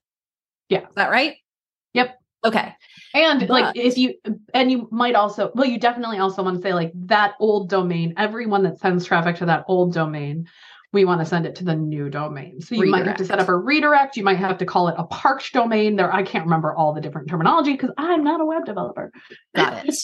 Yeah. 0.69 0.88
Is 0.88 0.95
that 0.95 1.12
right? 1.12 1.35
Yep. 1.93 2.17
Okay. 2.45 2.73
And 3.13 3.41
but, 3.41 3.49
like 3.49 3.75
if 3.75 3.97
you 3.97 4.13
and 4.53 4.71
you 4.71 4.88
might 4.91 5.15
also 5.15 5.51
well, 5.55 5.67
you 5.67 5.79
definitely 5.79 6.19
also 6.19 6.43
want 6.43 6.57
to 6.57 6.62
say 6.62 6.73
like 6.73 6.91
that 6.95 7.33
old 7.39 7.69
domain, 7.69 8.13
everyone 8.17 8.63
that 8.63 8.79
sends 8.79 9.05
traffic 9.05 9.35
to 9.38 9.45
that 9.45 9.65
old 9.67 9.93
domain 9.93 10.47
we 10.91 11.06
want 11.06 11.21
to 11.21 11.25
send 11.25 11.45
it 11.45 11.56
to 11.56 11.63
the 11.63 11.75
new 11.75 12.10
domain. 12.10 12.62
So 12.62 12.75
you 12.75 12.82
redirect. 12.82 13.06
might 13.06 13.08
have 13.08 13.17
to 13.17 13.25
set 13.25 13.39
up 13.39 13.47
a 13.47 13.56
redirect. 13.56 14.17
You 14.17 14.23
might 14.23 14.38
have 14.38 14.58
to 14.58 14.65
call 14.65 14.88
it 14.88 14.95
a 14.97 15.04
parked 15.04 15.54
domain. 15.54 15.97
There, 15.97 16.13
I 16.13 16.23
can't 16.23 16.45
remember 16.45 16.73
all 16.73 16.93
the 16.93 17.02
different 17.02 17.30
terminology 17.30 17.73
because 17.73 17.91
I'm 17.97 18.23
not 18.23 18.41
a 18.41 18.45
web 18.45 18.65
developer. 18.65 19.12
Got 19.56 19.86
it. 19.86 19.95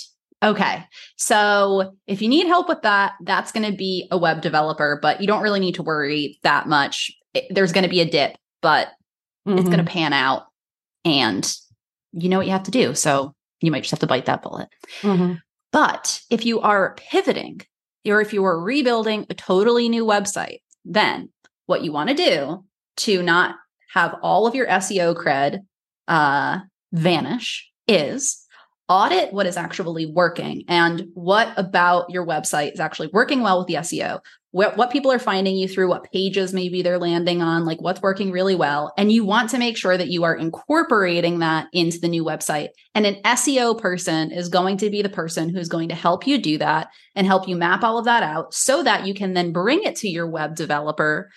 Okay. 0.44 0.84
So 1.16 1.96
if 2.06 2.22
you 2.22 2.28
need 2.28 2.46
help 2.46 2.70
with 2.70 2.84
that, 2.84 3.14
that's 3.24 3.52
going 3.52 3.70
to 3.70 3.76
be 3.76 4.08
a 4.12 4.18
web 4.18 4.42
developer, 4.42 5.00
but 5.02 5.22
you 5.22 5.28
don't 5.28 5.42
really 5.42 5.60
need 5.60 5.76
to 5.76 5.84
worry 5.84 6.40
that 6.44 6.68
much. 6.68 7.12
It, 7.34 7.46
there's 7.50 7.72
going 7.72 7.84
to 7.84 7.90
be 7.90 8.02
a 8.02 8.10
dip, 8.10 8.38
but 8.62 8.90
mm-hmm. 9.48 9.58
it's 9.58 9.70
going 9.70 9.84
to 9.84 9.92
pan 9.92 10.14
out 10.14 10.44
and 11.04 11.52
you 12.12 12.30
know 12.30 12.38
what 12.38 12.46
you 12.46 12.52
have 12.52 12.64
to 12.64 12.72
do. 12.72 12.94
So 12.94 13.34
you 13.62 13.72
might 13.72 13.82
just 13.82 13.92
have 13.92 14.00
to 14.02 14.08
bite 14.08 14.26
that 14.26 14.44
bullet. 14.44 14.70
Mm-hmm. 15.02 15.36
But 15.72 16.22
if 16.30 16.46
you 16.46 16.62
are 16.62 16.96
pivoting 16.96 17.62
or 18.06 18.22
if 18.22 18.34
you 18.34 18.46
are 18.46 18.62
rebuilding 18.62 19.26
a 19.30 19.34
totally 19.34 19.90
new 19.90 20.06
website, 20.06 20.60
then 20.86 21.30
what 21.66 21.84
you 21.84 21.92
want 21.92 22.10
to 22.10 22.16
do 22.16 22.64
to 22.98 23.22
not 23.22 23.56
have 23.94 24.16
all 24.22 24.48
of 24.48 24.56
your 24.56 24.68
SEO 24.68 25.16
cred 25.16 25.66
uh, 26.08 26.60
vanish 26.94 27.70
is 27.88 28.45
audit 28.88 29.34
what 29.34 29.48
is 29.48 29.58
actually 29.58 30.06
working 30.06 30.64
and 30.68 31.08
what 31.14 31.52
about 31.58 32.10
your 32.10 32.26
website 32.26 32.74
is 32.74 32.80
actually 32.80 33.10
working 33.14 33.42
well 33.42 33.60
with 33.60 33.68
the 33.68 33.76
SEO. 33.76 34.20
What, 34.52 34.78
what 34.78 34.92
people 34.92 35.12
are 35.12 35.20
finding 35.20 35.58
you 35.58 35.68
through, 35.68 35.90
what 35.90 36.10
pages 36.14 36.54
maybe 36.54 36.82
they're 36.82 36.98
landing 36.98 37.42
on, 37.42 37.66
like 37.66 37.82
what's 37.82 38.02
working 38.02 38.32
really 38.32 38.56
well. 38.56 38.94
And 38.98 39.12
you 39.12 39.26
want 39.26 39.50
to 39.50 39.58
make 39.58 39.76
sure 39.76 39.98
that 39.98 40.08
you 40.08 40.24
are 40.24 40.34
incorporating 40.34 41.40
that 41.40 41.68
into 41.74 42.00
the 42.00 42.08
new 42.08 42.24
website. 42.24 42.70
And 42.94 43.06
an 43.06 43.16
SEO 43.24 43.78
person 43.78 44.32
is 44.32 44.48
going 44.48 44.78
to 44.78 44.90
be 44.90 45.02
the 45.02 45.10
person 45.10 45.50
who's 45.50 45.68
going 45.68 45.90
to 45.90 45.96
help 45.96 46.26
you 46.26 46.38
do 46.38 46.58
that 46.60 46.88
and 47.16 47.28
help 47.28 47.50
you 47.50 47.58
map 47.58 47.84
all 47.84 47.98
of 47.98 48.06
that 48.06 48.24
out 48.24 48.54
so 48.54 48.82
that 48.84 49.06
you 49.06 49.14
can 49.14 49.34
then 49.34 49.52
bring 49.52 49.84
it 49.84 49.98
to 49.98 50.08
your 50.08 50.30
web 50.30 50.56
developer 50.56 51.30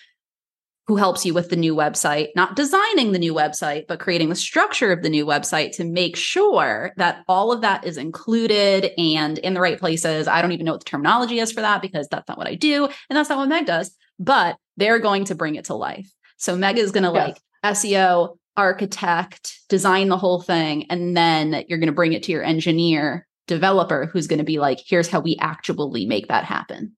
who 0.89 0.95
helps 0.95 1.23
you 1.23 1.35
with 1.35 1.49
the 1.49 1.55
new 1.55 1.75
website, 1.75 2.29
not 2.35 2.55
designing 2.55 3.11
the 3.11 3.19
new 3.19 3.31
website, 3.31 3.85
but 3.87 3.99
creating 3.99 4.27
the 4.29 4.35
structure 4.35 4.91
of 4.91 5.03
the 5.03 5.09
new 5.09 5.23
website 5.23 5.71
to 5.71 5.83
make 5.83 6.15
sure 6.15 6.93
that 6.97 7.23
all 7.27 7.51
of 7.51 7.61
that 7.61 7.85
is 7.85 7.95
included 7.95 8.89
and 8.97 9.37
in 9.37 9.53
the 9.53 9.61
right 9.61 9.77
places. 9.77 10.27
I 10.27 10.41
don't 10.41 10.51
even 10.51 10.65
know 10.65 10.71
what 10.71 10.81
the 10.81 10.89
terminology 10.89 11.37
is 11.37 11.51
for 11.51 11.61
that 11.61 11.83
because 11.83 12.07
that's 12.07 12.27
not 12.27 12.39
what 12.39 12.47
I 12.47 12.55
do. 12.55 12.85
And 12.85 13.15
that's 13.15 13.29
not 13.29 13.37
what 13.37 13.49
Meg 13.49 13.67
does, 13.67 13.95
but 14.17 14.57
they're 14.77 14.97
going 14.97 15.25
to 15.25 15.35
bring 15.35 15.53
it 15.53 15.65
to 15.65 15.75
life. 15.75 16.11
So 16.37 16.55
Meg 16.55 16.79
is 16.79 16.89
going 16.89 17.03
to 17.03 17.11
Yes. 17.13 17.37
like 17.63 17.75
SEO, 17.75 18.39
architect, 18.57 19.59
design 19.69 20.09
the 20.09 20.17
whole 20.17 20.41
thing, 20.41 20.87
and 20.89 21.15
then 21.15 21.65
you're 21.67 21.77
going 21.77 21.85
to 21.85 21.93
bring 21.93 22.13
it 22.13 22.23
to 22.23 22.31
your 22.31 22.43
engineer 22.43 23.27
developer 23.45 24.07
who's 24.07 24.25
going 24.25 24.39
to 24.39 24.43
be 24.43 24.57
like, 24.57 24.79
here's 24.83 25.07
how 25.07 25.19
we 25.19 25.37
actually 25.39 26.07
make 26.07 26.29
that 26.29 26.45
happen. 26.45 26.95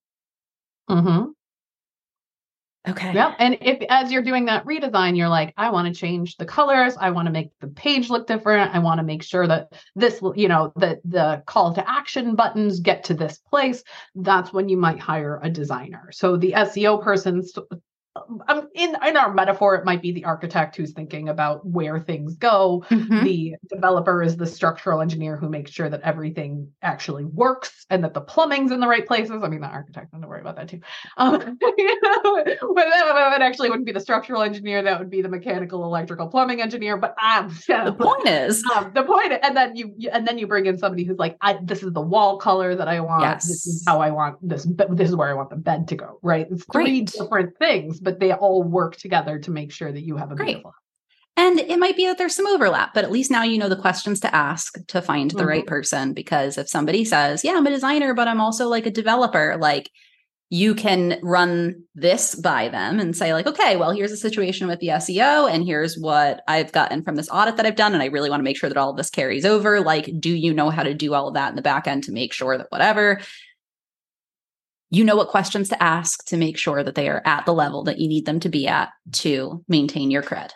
Mm-hmm. 0.89 1.31
Okay. 2.87 3.13
Yep. 3.13 3.35
And 3.37 3.57
if 3.61 3.83
as 3.89 4.11
you're 4.11 4.23
doing 4.23 4.45
that 4.45 4.65
redesign, 4.65 5.15
you're 5.15 5.29
like, 5.29 5.53
I 5.55 5.69
want 5.69 5.87
to 5.87 5.99
change 5.99 6.37
the 6.37 6.45
colors. 6.45 6.97
I 6.99 7.11
want 7.11 7.27
to 7.27 7.31
make 7.31 7.51
the 7.59 7.67
page 7.67 8.09
look 8.09 8.25
different. 8.25 8.73
I 8.73 8.79
want 8.79 8.97
to 8.97 9.03
make 9.03 9.21
sure 9.21 9.45
that 9.45 9.73
this, 9.95 10.19
you 10.35 10.47
know, 10.47 10.73
that 10.77 10.99
the 11.05 11.43
call 11.45 11.73
to 11.73 11.89
action 11.89 12.35
buttons 12.35 12.79
get 12.79 13.03
to 13.05 13.13
this 13.13 13.37
place. 13.37 13.83
That's 14.15 14.51
when 14.51 14.67
you 14.67 14.77
might 14.77 14.99
hire 14.99 15.39
a 15.43 15.49
designer. 15.49 16.09
So 16.11 16.37
the 16.37 16.53
SEO 16.53 17.03
person's 17.03 17.53
um, 18.15 18.67
in 18.75 18.95
in 19.05 19.15
our 19.15 19.33
metaphor, 19.33 19.75
it 19.75 19.85
might 19.85 20.01
be 20.01 20.11
the 20.11 20.25
architect 20.25 20.75
who's 20.75 20.91
thinking 20.91 21.29
about 21.29 21.65
where 21.65 21.99
things 21.99 22.35
go. 22.35 22.83
Mhm. 22.89 23.23
The 23.23 23.55
developer 23.69 24.21
is 24.21 24.35
the 24.35 24.45
structural 24.45 25.01
engineer 25.01 25.37
who 25.37 25.47
makes 25.47 25.71
sure 25.71 25.87
that 25.89 26.01
everything 26.01 26.67
actually 26.81 27.23
works 27.23 27.85
and 27.89 28.03
that 28.03 28.13
the 28.13 28.19
plumbing's 28.19 28.71
in 28.71 28.81
the 28.81 28.87
right 28.87 29.07
places. 29.07 29.43
I 29.43 29.47
mean, 29.47 29.61
the 29.61 29.67
architect 29.67 30.11
doesn't 30.11 30.27
worry 30.27 30.41
about 30.41 30.57
that 30.57 30.67
too. 30.67 30.81
Um, 31.17 31.57
you 31.77 31.99
know, 32.01 32.43
but 32.43 32.75
that, 32.75 33.29
that 33.31 33.41
actually 33.41 33.69
wouldn't 33.69 33.85
be 33.85 33.93
the 33.93 33.99
structural 34.01 34.41
engineer. 34.41 34.81
That 34.83 34.99
would 34.99 35.09
be 35.09 35.21
the 35.21 35.29
mechanical, 35.29 35.85
electrical, 35.85 36.27
plumbing 36.27 36.61
engineer. 36.61 36.97
But 36.97 37.15
um, 37.23 37.47
The 37.67 37.93
point 37.93 38.27
is, 38.27 38.63
um, 38.75 38.91
the 38.93 39.03
point, 39.03 39.33
and 39.41 39.55
then 39.55 39.75
you, 39.75 39.95
and 40.11 40.27
then 40.27 40.37
you 40.37 40.47
bring 40.47 40.65
in 40.65 40.77
somebody 40.77 41.05
who's 41.05 41.17
like, 41.17 41.37
I, 41.41 41.59
this 41.63 41.81
is 41.81 41.93
the 41.93 42.01
wall 42.01 42.37
color 42.37 42.75
that 42.75 42.87
I 42.89 42.99
want. 42.99 43.41
This 43.41 43.65
is 43.65 43.83
how 43.87 44.01
I 44.01 44.11
want 44.11 44.37
this. 44.41 44.67
This 44.89 45.09
is 45.09 45.15
where 45.15 45.29
I 45.29 45.33
want 45.33 45.49
the 45.49 45.55
bed 45.55 45.87
to 45.89 45.95
go. 45.95 46.19
Right? 46.21 46.47
It's 46.51 46.65
three 46.71 47.01
Great. 47.01 47.11
different 47.11 47.57
things, 47.57 48.00
but 48.01 48.19
they 48.19 48.33
all 48.33 48.63
work 48.63 48.95
together 48.97 49.39
to 49.39 49.51
make 49.51 49.71
sure 49.71 49.91
that 49.91 50.01
you 50.01 50.17
have 50.17 50.31
a 50.31 50.35
Great. 50.35 50.47
beautiful. 50.47 50.73
And 51.37 51.59
it 51.59 51.79
might 51.79 51.95
be 51.95 52.05
that 52.07 52.17
there's 52.17 52.35
some 52.35 52.45
overlap, 52.47 52.93
but 52.93 53.05
at 53.05 53.11
least 53.11 53.31
now 53.31 53.43
you 53.43 53.57
know 53.57 53.69
the 53.69 53.75
questions 53.77 54.19
to 54.19 54.35
ask 54.35 54.75
to 54.87 55.01
find 55.01 55.31
the 55.31 55.43
Mhm. 55.43 55.47
right 55.47 55.65
person. 55.65 56.13
Because 56.13 56.57
if 56.57 56.67
somebody 56.67 57.05
says, 57.05 57.43
Yeah, 57.45 57.53
I'm 57.55 57.65
a 57.65 57.69
designer, 57.69 58.13
but 58.13 58.27
I'm 58.27 58.41
also 58.41 58.67
like 58.67 58.85
a 58.85 58.91
developer, 58.91 59.57
like 59.59 59.89
you 60.53 60.75
can 60.75 61.17
run 61.23 61.81
this 61.95 62.35
by 62.35 62.67
them 62.67 62.99
and 62.99 63.15
say, 63.15 63.33
like, 63.33 63.47
okay, 63.47 63.77
well, 63.77 63.91
here's 63.91 64.11
a 64.11 64.17
situation 64.17 64.67
with 64.67 64.81
the 64.81 64.89
SEO, 64.89 65.49
and 65.49 65.63
here's 65.63 65.97
what 65.97 66.41
I've 66.45 66.73
gotten 66.73 67.03
from 67.05 67.15
this 67.15 67.29
audit 67.31 67.55
that 67.55 67.65
I've 67.65 67.77
done. 67.77 67.93
And 67.93 68.03
I 68.03 68.07
really 68.07 68.29
want 68.29 68.41
to 68.41 68.43
make 68.43 68.57
sure 68.57 68.67
that 68.67 68.77
all 68.77 68.89
of 68.89 68.97
this 68.97 69.09
carries 69.09 69.45
over. 69.45 69.79
Like, 69.79 70.09
do 70.19 70.29
you 70.35 70.53
know 70.53 70.69
how 70.69 70.83
to 70.83 70.93
do 70.93 71.13
all 71.13 71.29
of 71.29 71.35
that 71.35 71.51
in 71.51 71.55
the 71.55 71.61
back 71.61 71.87
end 71.87 72.03
to 72.03 72.11
make 72.11 72.33
sure 72.33 72.57
that 72.57 72.67
whatever? 72.69 73.21
You 74.91 75.03
know 75.05 75.15
what 75.15 75.29
questions 75.29 75.69
to 75.69 75.81
ask 75.81 76.25
to 76.27 76.37
make 76.37 76.57
sure 76.57 76.83
that 76.83 76.95
they 76.95 77.07
are 77.09 77.21
at 77.25 77.45
the 77.45 77.53
level 77.53 77.85
that 77.85 77.97
you 77.97 78.07
need 78.09 78.25
them 78.25 78.41
to 78.41 78.49
be 78.49 78.67
at 78.67 78.89
to 79.13 79.63
maintain 79.67 80.11
your 80.11 80.21
cred. 80.21 80.51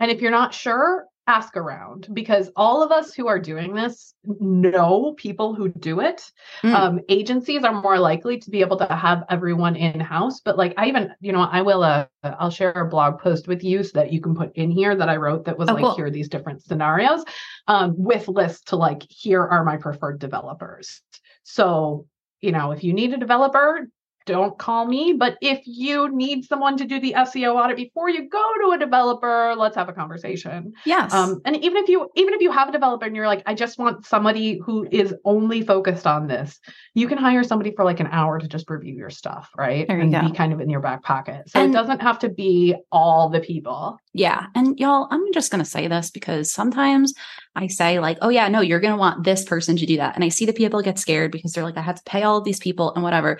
And 0.00 0.10
if 0.10 0.20
you're 0.20 0.30
not 0.30 0.54
sure, 0.54 1.06
ask 1.26 1.56
around 1.56 2.06
because 2.12 2.50
all 2.54 2.82
of 2.82 2.92
us 2.92 3.14
who 3.14 3.28
are 3.28 3.38
doing 3.38 3.74
this 3.74 4.14
know 4.24 5.14
people 5.16 5.54
who 5.54 5.68
do 5.68 6.00
it. 6.00 6.22
Mm. 6.62 6.74
Um, 6.74 7.00
agencies 7.08 7.64
are 7.64 7.72
more 7.72 7.98
likely 7.98 8.38
to 8.38 8.50
be 8.50 8.60
able 8.60 8.76
to 8.76 8.86
have 8.94 9.24
everyone 9.30 9.74
in 9.74 9.98
house. 10.00 10.40
But 10.40 10.58
like 10.58 10.74
I 10.76 10.86
even, 10.86 11.12
you 11.20 11.32
know, 11.32 11.40
I 11.40 11.62
will, 11.62 11.82
uh, 11.82 12.06
I'll 12.22 12.50
share 12.50 12.72
a 12.72 12.88
blog 12.88 13.20
post 13.20 13.48
with 13.48 13.64
you 13.64 13.82
so 13.82 13.92
that 13.94 14.12
you 14.12 14.20
can 14.20 14.34
put 14.34 14.54
in 14.54 14.70
here 14.70 14.94
that 14.94 15.08
I 15.08 15.16
wrote 15.16 15.46
that 15.46 15.58
was 15.58 15.68
Oh, 15.68 15.74
like, 15.74 15.82
cool. 15.82 15.96
here 15.96 16.06
are 16.06 16.10
these 16.10 16.28
different 16.28 16.62
scenarios 16.62 17.24
um, 17.68 17.94
with 17.96 18.28
lists 18.28 18.64
to 18.66 18.76
like, 18.76 19.02
here 19.08 19.42
are 19.42 19.64
my 19.64 19.78
preferred 19.78 20.18
developers. 20.18 21.00
So, 21.42 22.06
you 22.44 22.52
know, 22.52 22.72
if 22.72 22.84
you 22.84 22.92
need 22.92 23.14
a 23.14 23.16
developer, 23.16 23.88
don't 24.26 24.58
call 24.58 24.86
me. 24.86 25.12
But 25.12 25.36
if 25.40 25.60
you 25.64 26.08
need 26.14 26.44
someone 26.44 26.76
to 26.78 26.84
do 26.84 27.00
the 27.00 27.14
SEO 27.16 27.54
audit 27.54 27.76
before 27.76 28.08
you 28.08 28.28
go 28.28 28.52
to 28.64 28.72
a 28.72 28.78
developer, 28.78 29.54
let's 29.56 29.76
have 29.76 29.88
a 29.88 29.92
conversation. 29.92 30.72
Yes. 30.84 31.12
Um, 31.12 31.40
and 31.44 31.56
even 31.56 31.82
if 31.82 31.88
you 31.88 32.10
even 32.14 32.34
if 32.34 32.40
you 32.40 32.50
have 32.50 32.68
a 32.68 32.72
developer 32.72 33.06
and 33.06 33.14
you're 33.14 33.26
like, 33.26 33.42
I 33.46 33.54
just 33.54 33.78
want 33.78 34.06
somebody 34.06 34.58
who 34.58 34.86
is 34.90 35.14
only 35.24 35.62
focused 35.62 36.06
on 36.06 36.26
this, 36.26 36.58
you 36.94 37.08
can 37.08 37.18
hire 37.18 37.44
somebody 37.44 37.72
for 37.74 37.84
like 37.84 38.00
an 38.00 38.08
hour 38.08 38.38
to 38.38 38.48
just 38.48 38.68
review 38.70 38.94
your 38.94 39.10
stuff, 39.10 39.50
right? 39.56 39.86
There 39.86 39.96
you 39.98 40.04
and 40.04 40.12
go. 40.12 40.20
be 40.22 40.32
kind 40.32 40.52
of 40.52 40.60
in 40.60 40.70
your 40.70 40.80
back 40.80 41.02
pocket. 41.02 41.48
So 41.50 41.60
And- 41.60 41.74
it 41.74 41.76
doesn't 41.76 42.00
have 42.02 42.18
to 42.20 42.28
be 42.28 42.74
all 42.90 43.28
the 43.28 43.40
people. 43.40 43.98
Yeah. 44.12 44.46
And 44.54 44.78
y'all, 44.78 45.08
I'm 45.10 45.32
just 45.32 45.50
going 45.50 45.62
to 45.62 45.68
say 45.68 45.88
this 45.88 46.10
because 46.10 46.52
sometimes 46.52 47.14
I 47.56 47.66
say, 47.66 47.98
like, 47.98 48.18
oh, 48.22 48.28
yeah, 48.28 48.48
no, 48.48 48.60
you're 48.60 48.80
going 48.80 48.92
to 48.92 48.98
want 48.98 49.24
this 49.24 49.44
person 49.44 49.76
to 49.76 49.86
do 49.86 49.96
that. 49.96 50.14
And 50.14 50.22
I 50.24 50.28
see 50.28 50.46
the 50.46 50.52
people 50.52 50.82
get 50.82 50.98
scared 50.98 51.32
because 51.32 51.52
they're 51.52 51.64
like, 51.64 51.76
I 51.76 51.82
have 51.82 51.96
to 51.96 52.02
pay 52.04 52.22
all 52.22 52.38
of 52.38 52.44
these 52.44 52.60
people 52.60 52.92
and 52.94 53.02
whatever. 53.02 53.38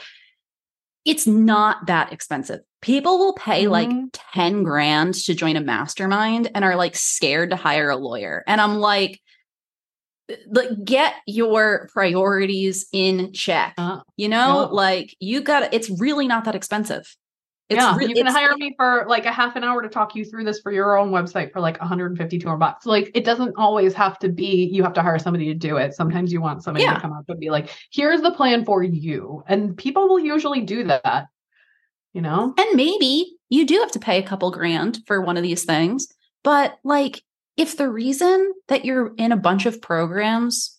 It's 1.04 1.26
not 1.26 1.86
that 1.86 2.12
expensive. 2.12 2.60
People 2.80 3.18
will 3.18 3.34
pay 3.34 3.66
like 3.68 3.88
Mhm. 3.88 4.08
10 4.12 4.62
grand 4.62 5.14
to 5.14 5.34
join 5.34 5.56
a 5.56 5.60
mastermind 5.60 6.50
and 6.54 6.64
are 6.64 6.76
like 6.76 6.96
scared 6.96 7.50
to 7.50 7.56
hire 7.56 7.90
a 7.90 7.96
lawyer. 7.96 8.42
And 8.46 8.60
I'm 8.60 8.76
like, 8.76 9.20
like 10.46 10.70
get 10.84 11.14
your 11.26 11.88
priorities 11.92 12.86
in 12.92 13.32
check. 13.34 13.74
Uh, 13.76 14.00
You 14.16 14.28
know, 14.30 14.64
no. 14.66 14.72
like 14.74 15.14
you 15.20 15.42
got 15.42 15.74
it's 15.74 15.90
really 15.90 16.26
not 16.26 16.44
that 16.46 16.54
expensive. 16.54 17.14
It's 17.70 17.78
yeah, 17.80 17.96
re- 17.96 18.06
you 18.06 18.14
can 18.14 18.26
hire 18.26 18.54
me 18.56 18.74
for 18.76 19.06
like 19.08 19.24
a 19.24 19.32
half 19.32 19.56
an 19.56 19.64
hour 19.64 19.80
to 19.80 19.88
talk 19.88 20.14
you 20.14 20.24
through 20.24 20.44
this 20.44 20.60
for 20.60 20.70
your 20.70 20.98
own 20.98 21.10
website 21.10 21.50
for 21.50 21.60
like 21.60 21.78
150 21.80 22.38
200 22.38 22.58
bucks. 22.58 22.84
Like 22.84 23.10
it 23.14 23.24
doesn't 23.24 23.54
always 23.56 23.94
have 23.94 24.18
to 24.18 24.28
be 24.28 24.68
you 24.70 24.82
have 24.82 24.92
to 24.94 25.02
hire 25.02 25.18
somebody 25.18 25.46
to 25.46 25.54
do 25.54 25.78
it. 25.78 25.94
Sometimes 25.94 26.30
you 26.32 26.42
want 26.42 26.62
somebody 26.62 26.84
Yeah. 26.84 26.94
to 26.94 27.00
come 27.00 27.12
up 27.12 27.24
and 27.28 27.40
be 27.40 27.48
like, 27.50 27.70
"Here's 27.90 28.20
the 28.20 28.32
plan 28.32 28.64
for 28.66 28.82
you," 28.82 29.42
and 29.48 29.76
people 29.76 30.08
will 30.08 30.18
usually 30.20 30.60
do 30.60 30.84
that. 30.84 31.26
You 32.12 32.20
know, 32.20 32.54
And 32.58 32.76
maybe 32.76 33.38
you 33.48 33.66
do 33.66 33.78
have 33.80 33.90
to 33.92 33.98
pay 33.98 34.18
a 34.18 34.26
couple 34.26 34.50
grand 34.52 35.00
for 35.06 35.20
one 35.20 35.36
of 35.36 35.42
these 35.42 35.64
things. 35.64 36.06
But 36.44 36.76
like, 36.84 37.22
if 37.56 37.76
the 37.76 37.88
reason 37.88 38.52
that 38.68 38.84
you're 38.84 39.14
in 39.16 39.32
a 39.32 39.36
bunch 39.36 39.64
of 39.66 39.80
programs 39.82 40.78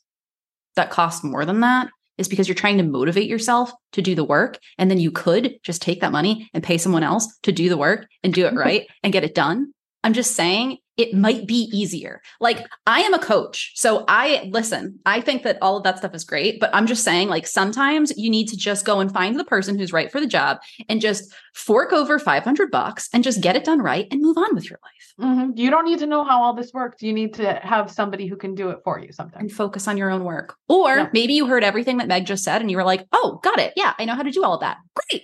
that 0.76 0.92
cost 0.92 1.24
more 1.24 1.46
than 1.46 1.62
that 1.62 1.90
is 2.18 2.28
because 2.28 2.48
you're 2.48 2.56
trying 2.56 2.78
to 2.78 2.84
motivate 2.84 3.28
yourself 3.28 3.72
to 3.94 4.02
do 4.02 4.16
the 4.16 4.24
work, 4.24 4.58
and 4.78 4.90
then 4.90 5.00
you 5.00 5.12
could 5.12 5.58
just 5.64 5.82
take 5.82 6.02
that 6.02 6.12
money 6.12 6.50
and 6.54 6.64
pay 6.64 6.78
someone 6.78 7.04
else 7.04 7.28
to 7.44 7.52
do 7.52 7.70
the 7.70 7.78
work 7.78 8.08
and 8.24 8.34
do 8.34 8.46
it 8.46 8.54
right 8.56 8.88
and 9.04 9.14
get 9.14 9.24
it 9.24 9.36
done. 9.36 9.74
I'm 10.04 10.14
just 10.14 10.36
saying 10.36 10.78
it 10.98 11.14
might 11.14 11.46
be 11.46 11.70
easier. 11.74 12.22
Like, 12.40 12.66
I 12.88 13.02
am 13.02 13.14
a 13.14 13.20
coach. 13.20 13.74
So 13.76 14.06
I 14.08 14.50
listen, 14.52 15.00
I 15.06 15.20
think 15.22 15.44
that 15.44 15.58
all 15.62 15.76
of 15.78 15.84
that 15.84 15.98
stuff 15.98 16.14
is 16.16 16.24
great, 16.24 16.60
but 16.60 16.70
I'm 16.74 16.88
just 16.88 17.04
saying, 17.04 17.28
like, 17.28 17.46
sometimes 17.48 18.18
you 18.18 18.30
need 18.30 18.48
to 18.48 18.58
just 18.58 18.86
go 18.86 19.00
and 19.02 19.12
find 19.12 19.38
the 19.40 19.44
person 19.44 19.78
who's 19.78 19.92
right 19.92 20.12
for 20.12 20.22
the 20.22 20.28
job 20.28 20.60
and 20.88 21.02
just 21.02 21.34
fork 21.54 21.92
over 21.92 22.18
500 22.18 22.72
bucks 22.72 23.10
and 23.14 23.24
just 23.24 23.42
get 23.42 23.56
it 23.56 23.66
done 23.66 23.80
right 23.80 24.08
and 24.12 24.22
move 24.22 24.38
on 24.38 24.54
with 24.56 24.70
your 24.70 24.80
life 24.84 24.92
Mhm. 25.28 25.58
you 25.58 25.70
don't 25.70 25.86
need 25.86 26.00
to 26.00 26.06
know 26.08 26.26
how 26.26 26.44
all 26.44 26.54
this 26.54 26.74
works. 26.74 27.02
You 27.02 27.14
need 27.14 27.36
to 27.36 27.54
have 27.64 27.90
somebody 27.90 28.28
who 28.28 28.36
can 28.36 28.54
do 28.54 28.70
it 28.72 28.80
for 28.84 29.00
you 29.00 29.14
sometimes 29.14 29.42
and 29.44 29.52
focus 29.52 29.88
on 29.88 29.96
your 29.98 30.10
own 30.12 30.26
work. 30.26 30.56
Or 30.68 30.98
Yeah. 30.98 31.10
maybe 31.14 31.34
you 31.34 31.48
heard 31.48 31.64
everything 31.64 31.98
that 31.98 32.08
Meg 32.10 32.26
just 32.26 32.44
said 32.44 32.60
and 32.62 32.70
you 32.70 32.76
were 32.76 32.84
like, 32.84 33.08
oh, 33.14 33.40
got 33.42 33.58
it. 33.60 33.72
Yeah, 33.78 33.94
I 33.98 34.04
know 34.04 34.16
how 34.16 34.24
to 34.24 34.32
do 34.32 34.44
all 34.44 34.56
of 34.56 34.60
that. 34.60 34.78
Great. 35.10 35.24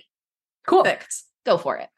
Cool. 0.66 0.82
Perfect. 0.84 1.14
Go 1.44 1.58
for 1.58 1.76
it. 1.76 1.88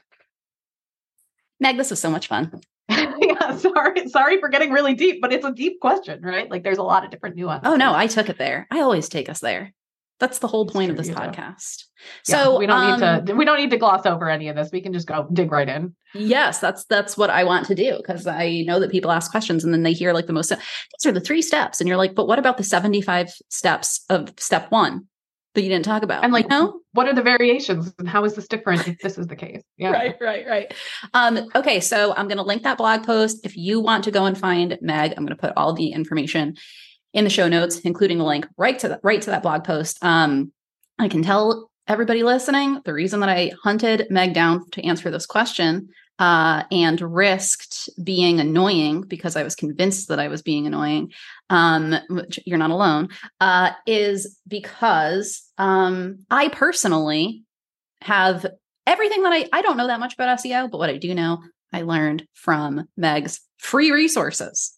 Meg, 1.60 1.76
this 1.76 1.90
was 1.90 2.00
so 2.00 2.10
much 2.10 2.26
fun. 2.26 2.60
yeah, 2.88 3.56
sorry, 3.56 4.08
sorry 4.08 4.40
for 4.40 4.48
getting 4.48 4.70
really 4.70 4.94
deep, 4.94 5.20
but 5.22 5.32
it's 5.32 5.44
a 5.44 5.52
deep 5.52 5.80
question, 5.80 6.20
right? 6.22 6.50
Like 6.50 6.62
there's 6.62 6.78
a 6.78 6.82
lot 6.82 7.04
of 7.04 7.10
different 7.10 7.36
nuances. 7.36 7.70
Oh, 7.70 7.76
no, 7.76 7.94
I 7.94 8.06
took 8.06 8.28
it 8.28 8.38
there. 8.38 8.66
I 8.70 8.80
always 8.80 9.08
take 9.08 9.28
us 9.28 9.40
there. 9.40 9.72
That's 10.20 10.38
the 10.38 10.46
whole 10.46 10.66
point 10.66 10.90
of 10.90 10.96
this 10.96 11.10
podcast. 11.10 11.84
Yeah, 12.28 12.44
So 12.44 12.58
we 12.58 12.66
don't 12.66 12.80
um, 12.80 13.00
need 13.00 13.26
to 13.26 13.34
we 13.34 13.44
don't 13.44 13.58
need 13.58 13.70
to 13.70 13.76
gloss 13.76 14.06
over 14.06 14.30
any 14.30 14.48
of 14.48 14.54
this. 14.54 14.70
We 14.72 14.80
can 14.80 14.92
just 14.92 15.08
go 15.08 15.26
dig 15.32 15.50
right 15.50 15.68
in. 15.68 15.94
Yes, 16.14 16.60
that's 16.60 16.84
that's 16.84 17.16
what 17.16 17.30
I 17.30 17.42
want 17.42 17.66
to 17.66 17.74
do 17.74 17.96
because 17.96 18.26
I 18.26 18.62
know 18.64 18.78
that 18.78 18.92
people 18.92 19.10
ask 19.10 19.30
questions 19.30 19.64
and 19.64 19.74
then 19.74 19.82
they 19.82 19.92
hear 19.92 20.12
like 20.12 20.26
the 20.26 20.32
most 20.32 20.50
these 20.50 21.06
are 21.06 21.12
the 21.12 21.20
three 21.20 21.42
steps 21.42 21.80
and 21.80 21.88
you're 21.88 21.96
like, 21.96 22.14
but 22.14 22.28
what 22.28 22.38
about 22.38 22.58
the 22.58 22.64
75 22.64 23.34
steps 23.50 24.04
of 24.08 24.32
step 24.38 24.70
1 24.70 25.04
that 25.54 25.62
you 25.62 25.68
didn't 25.68 25.84
talk 25.84 26.02
about? 26.02 26.24
And 26.24 26.32
like, 26.32 26.44
you 26.44 26.50
know? 26.50 26.80
what 26.92 27.08
are 27.08 27.14
the 27.14 27.22
variations 27.22 27.92
and 27.98 28.08
how 28.08 28.24
is 28.24 28.34
this 28.34 28.48
different 28.48 28.86
if 28.86 28.98
this 28.98 29.18
is 29.18 29.26
the 29.26 29.36
case? 29.36 29.62
Yeah. 29.76 29.90
Right, 29.90 30.16
right, 30.20 30.46
right. 30.46 30.74
Um, 31.14 31.48
okay, 31.54 31.80
so 31.80 32.14
I'm 32.16 32.28
going 32.28 32.38
to 32.38 32.44
link 32.44 32.62
that 32.62 32.78
blog 32.78 33.04
post. 33.04 33.44
If 33.44 33.56
you 33.56 33.80
want 33.80 34.04
to 34.04 34.12
go 34.12 34.24
and 34.24 34.38
find 34.38 34.78
Meg, 34.80 35.12
I'm 35.12 35.24
going 35.24 35.36
to 35.36 35.40
put 35.40 35.52
all 35.56 35.72
the 35.72 35.88
information 35.88 36.56
in 37.12 37.24
the 37.24 37.30
show 37.30 37.48
notes, 37.48 37.80
including 37.80 38.20
a 38.20 38.24
link 38.24 38.46
right 38.56 38.78
to 38.78 38.88
the, 38.88 39.00
right 39.02 39.20
to 39.20 39.30
that 39.30 39.42
blog 39.42 39.64
post. 39.64 39.98
Um, 40.02 40.52
I 40.98 41.08
can 41.08 41.22
tell 41.22 41.70
everybody 41.88 42.22
listening 42.22 42.80
the 42.84 42.94
reason 42.94 43.20
that 43.20 43.28
I 43.28 43.52
hunted 43.62 44.06
Meg 44.10 44.32
down 44.32 44.68
to 44.70 44.84
answer 44.84 45.10
this 45.10 45.26
question 45.26 45.88
uh, 46.18 46.62
and 46.70 47.00
risked 47.00 47.88
being 48.02 48.40
annoying 48.40 49.02
because 49.02 49.36
I 49.36 49.42
was 49.42 49.54
convinced 49.54 50.08
that 50.08 50.20
I 50.20 50.28
was 50.28 50.42
being 50.42 50.66
annoying, 50.66 51.12
um, 51.50 51.94
which 52.08 52.40
you're 52.46 52.58
not 52.58 52.70
alone, 52.70 53.08
uh, 53.40 53.70
is 53.86 54.38
because 54.46 55.42
um, 55.58 56.24
I 56.30 56.48
personally 56.48 57.44
have 58.02 58.46
everything 58.86 59.22
that 59.22 59.32
I 59.32 59.48
I 59.52 59.62
don't 59.62 59.76
know 59.76 59.86
that 59.86 60.00
much 60.00 60.14
about 60.14 60.38
SEO, 60.38 60.70
but 60.70 60.78
what 60.78 60.90
I 60.90 60.98
do 60.98 61.14
know, 61.14 61.38
I 61.72 61.82
learned 61.82 62.26
from 62.34 62.88
Meg's 62.96 63.40
free 63.58 63.90
resources. 63.90 64.72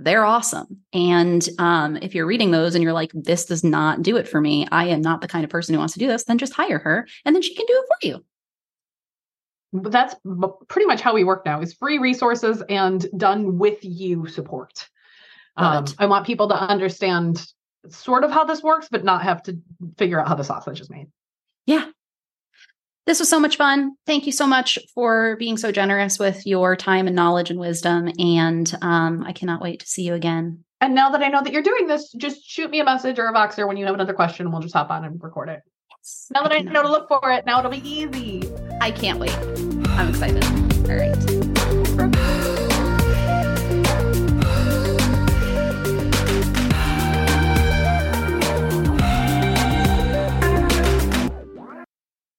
They're 0.00 0.24
awesome. 0.24 0.78
And 0.92 1.46
um, 1.58 1.96
if 1.96 2.14
you're 2.14 2.26
reading 2.26 2.52
those 2.52 2.76
and 2.76 2.84
you're 2.84 2.92
like, 2.92 3.10
this 3.14 3.46
does 3.46 3.64
not 3.64 4.00
do 4.00 4.16
it 4.16 4.28
for 4.28 4.40
me, 4.40 4.66
I 4.70 4.86
am 4.86 5.00
not 5.00 5.20
the 5.20 5.28
kind 5.28 5.44
of 5.44 5.50
person 5.50 5.74
who 5.74 5.80
wants 5.80 5.94
to 5.94 5.98
do 5.98 6.06
this, 6.06 6.24
then 6.24 6.38
just 6.38 6.52
hire 6.52 6.78
her 6.78 7.08
and 7.24 7.34
then 7.34 7.42
she 7.42 7.54
can 7.54 7.66
do 7.66 7.72
it 7.72 7.86
for 7.86 8.06
you. 8.06 8.24
But 9.72 9.92
that's 9.92 10.14
pretty 10.68 10.86
much 10.86 11.00
how 11.00 11.14
we 11.14 11.24
work 11.24 11.44
now 11.44 11.60
is 11.60 11.74
free 11.74 11.98
resources 11.98 12.62
and 12.68 13.06
done 13.16 13.58
with 13.58 13.78
you 13.82 14.26
support. 14.26 14.88
Um, 15.58 15.86
I 15.98 16.06
want 16.06 16.26
people 16.26 16.48
to 16.48 16.54
understand 16.54 17.44
sort 17.88 18.24
of 18.24 18.30
how 18.30 18.44
this 18.44 18.62
works, 18.62 18.88
but 18.90 19.04
not 19.04 19.22
have 19.22 19.42
to 19.44 19.58
figure 19.96 20.20
out 20.20 20.28
how 20.28 20.34
the 20.34 20.44
sausage 20.44 20.80
is 20.80 20.88
made. 20.88 21.08
Yeah. 21.66 21.86
This 23.06 23.20
was 23.20 23.28
so 23.28 23.40
much 23.40 23.56
fun. 23.56 23.96
Thank 24.06 24.26
you 24.26 24.32
so 24.32 24.46
much 24.46 24.78
for 24.94 25.36
being 25.36 25.56
so 25.56 25.72
generous 25.72 26.18
with 26.18 26.46
your 26.46 26.76
time 26.76 27.06
and 27.06 27.16
knowledge 27.16 27.50
and 27.50 27.58
wisdom. 27.58 28.10
And 28.18 28.72
um, 28.82 29.24
I 29.24 29.32
cannot 29.32 29.62
wait 29.62 29.80
to 29.80 29.86
see 29.86 30.02
you 30.02 30.14
again. 30.14 30.64
And 30.80 30.94
now 30.94 31.10
that 31.10 31.22
I 31.22 31.28
know 31.28 31.42
that 31.42 31.52
you're 31.52 31.62
doing 31.62 31.86
this, 31.86 32.12
just 32.12 32.46
shoot 32.46 32.70
me 32.70 32.80
a 32.80 32.84
message 32.84 33.18
or 33.18 33.26
a 33.26 33.32
Voxer 33.32 33.66
when 33.66 33.76
you 33.76 33.86
have 33.86 33.94
another 33.94 34.12
question 34.12 34.46
and 34.46 34.52
we'll 34.52 34.62
just 34.62 34.74
hop 34.74 34.90
on 34.90 35.04
and 35.04 35.20
record 35.22 35.48
it. 35.48 35.62
Yes, 35.90 36.26
now 36.32 36.42
that 36.42 36.52
I, 36.52 36.56
I 36.56 36.60
know 36.60 36.82
to 36.82 36.88
look 36.88 37.08
for 37.08 37.30
it, 37.32 37.46
now 37.46 37.58
it'll 37.58 37.70
be 37.70 37.88
easy. 37.88 38.42
I 38.80 38.90
can't 38.90 39.18
wait. 39.18 39.34
I'm 39.88 40.10
excited. 40.10 40.44
All 40.88 40.96
right. 40.96 42.47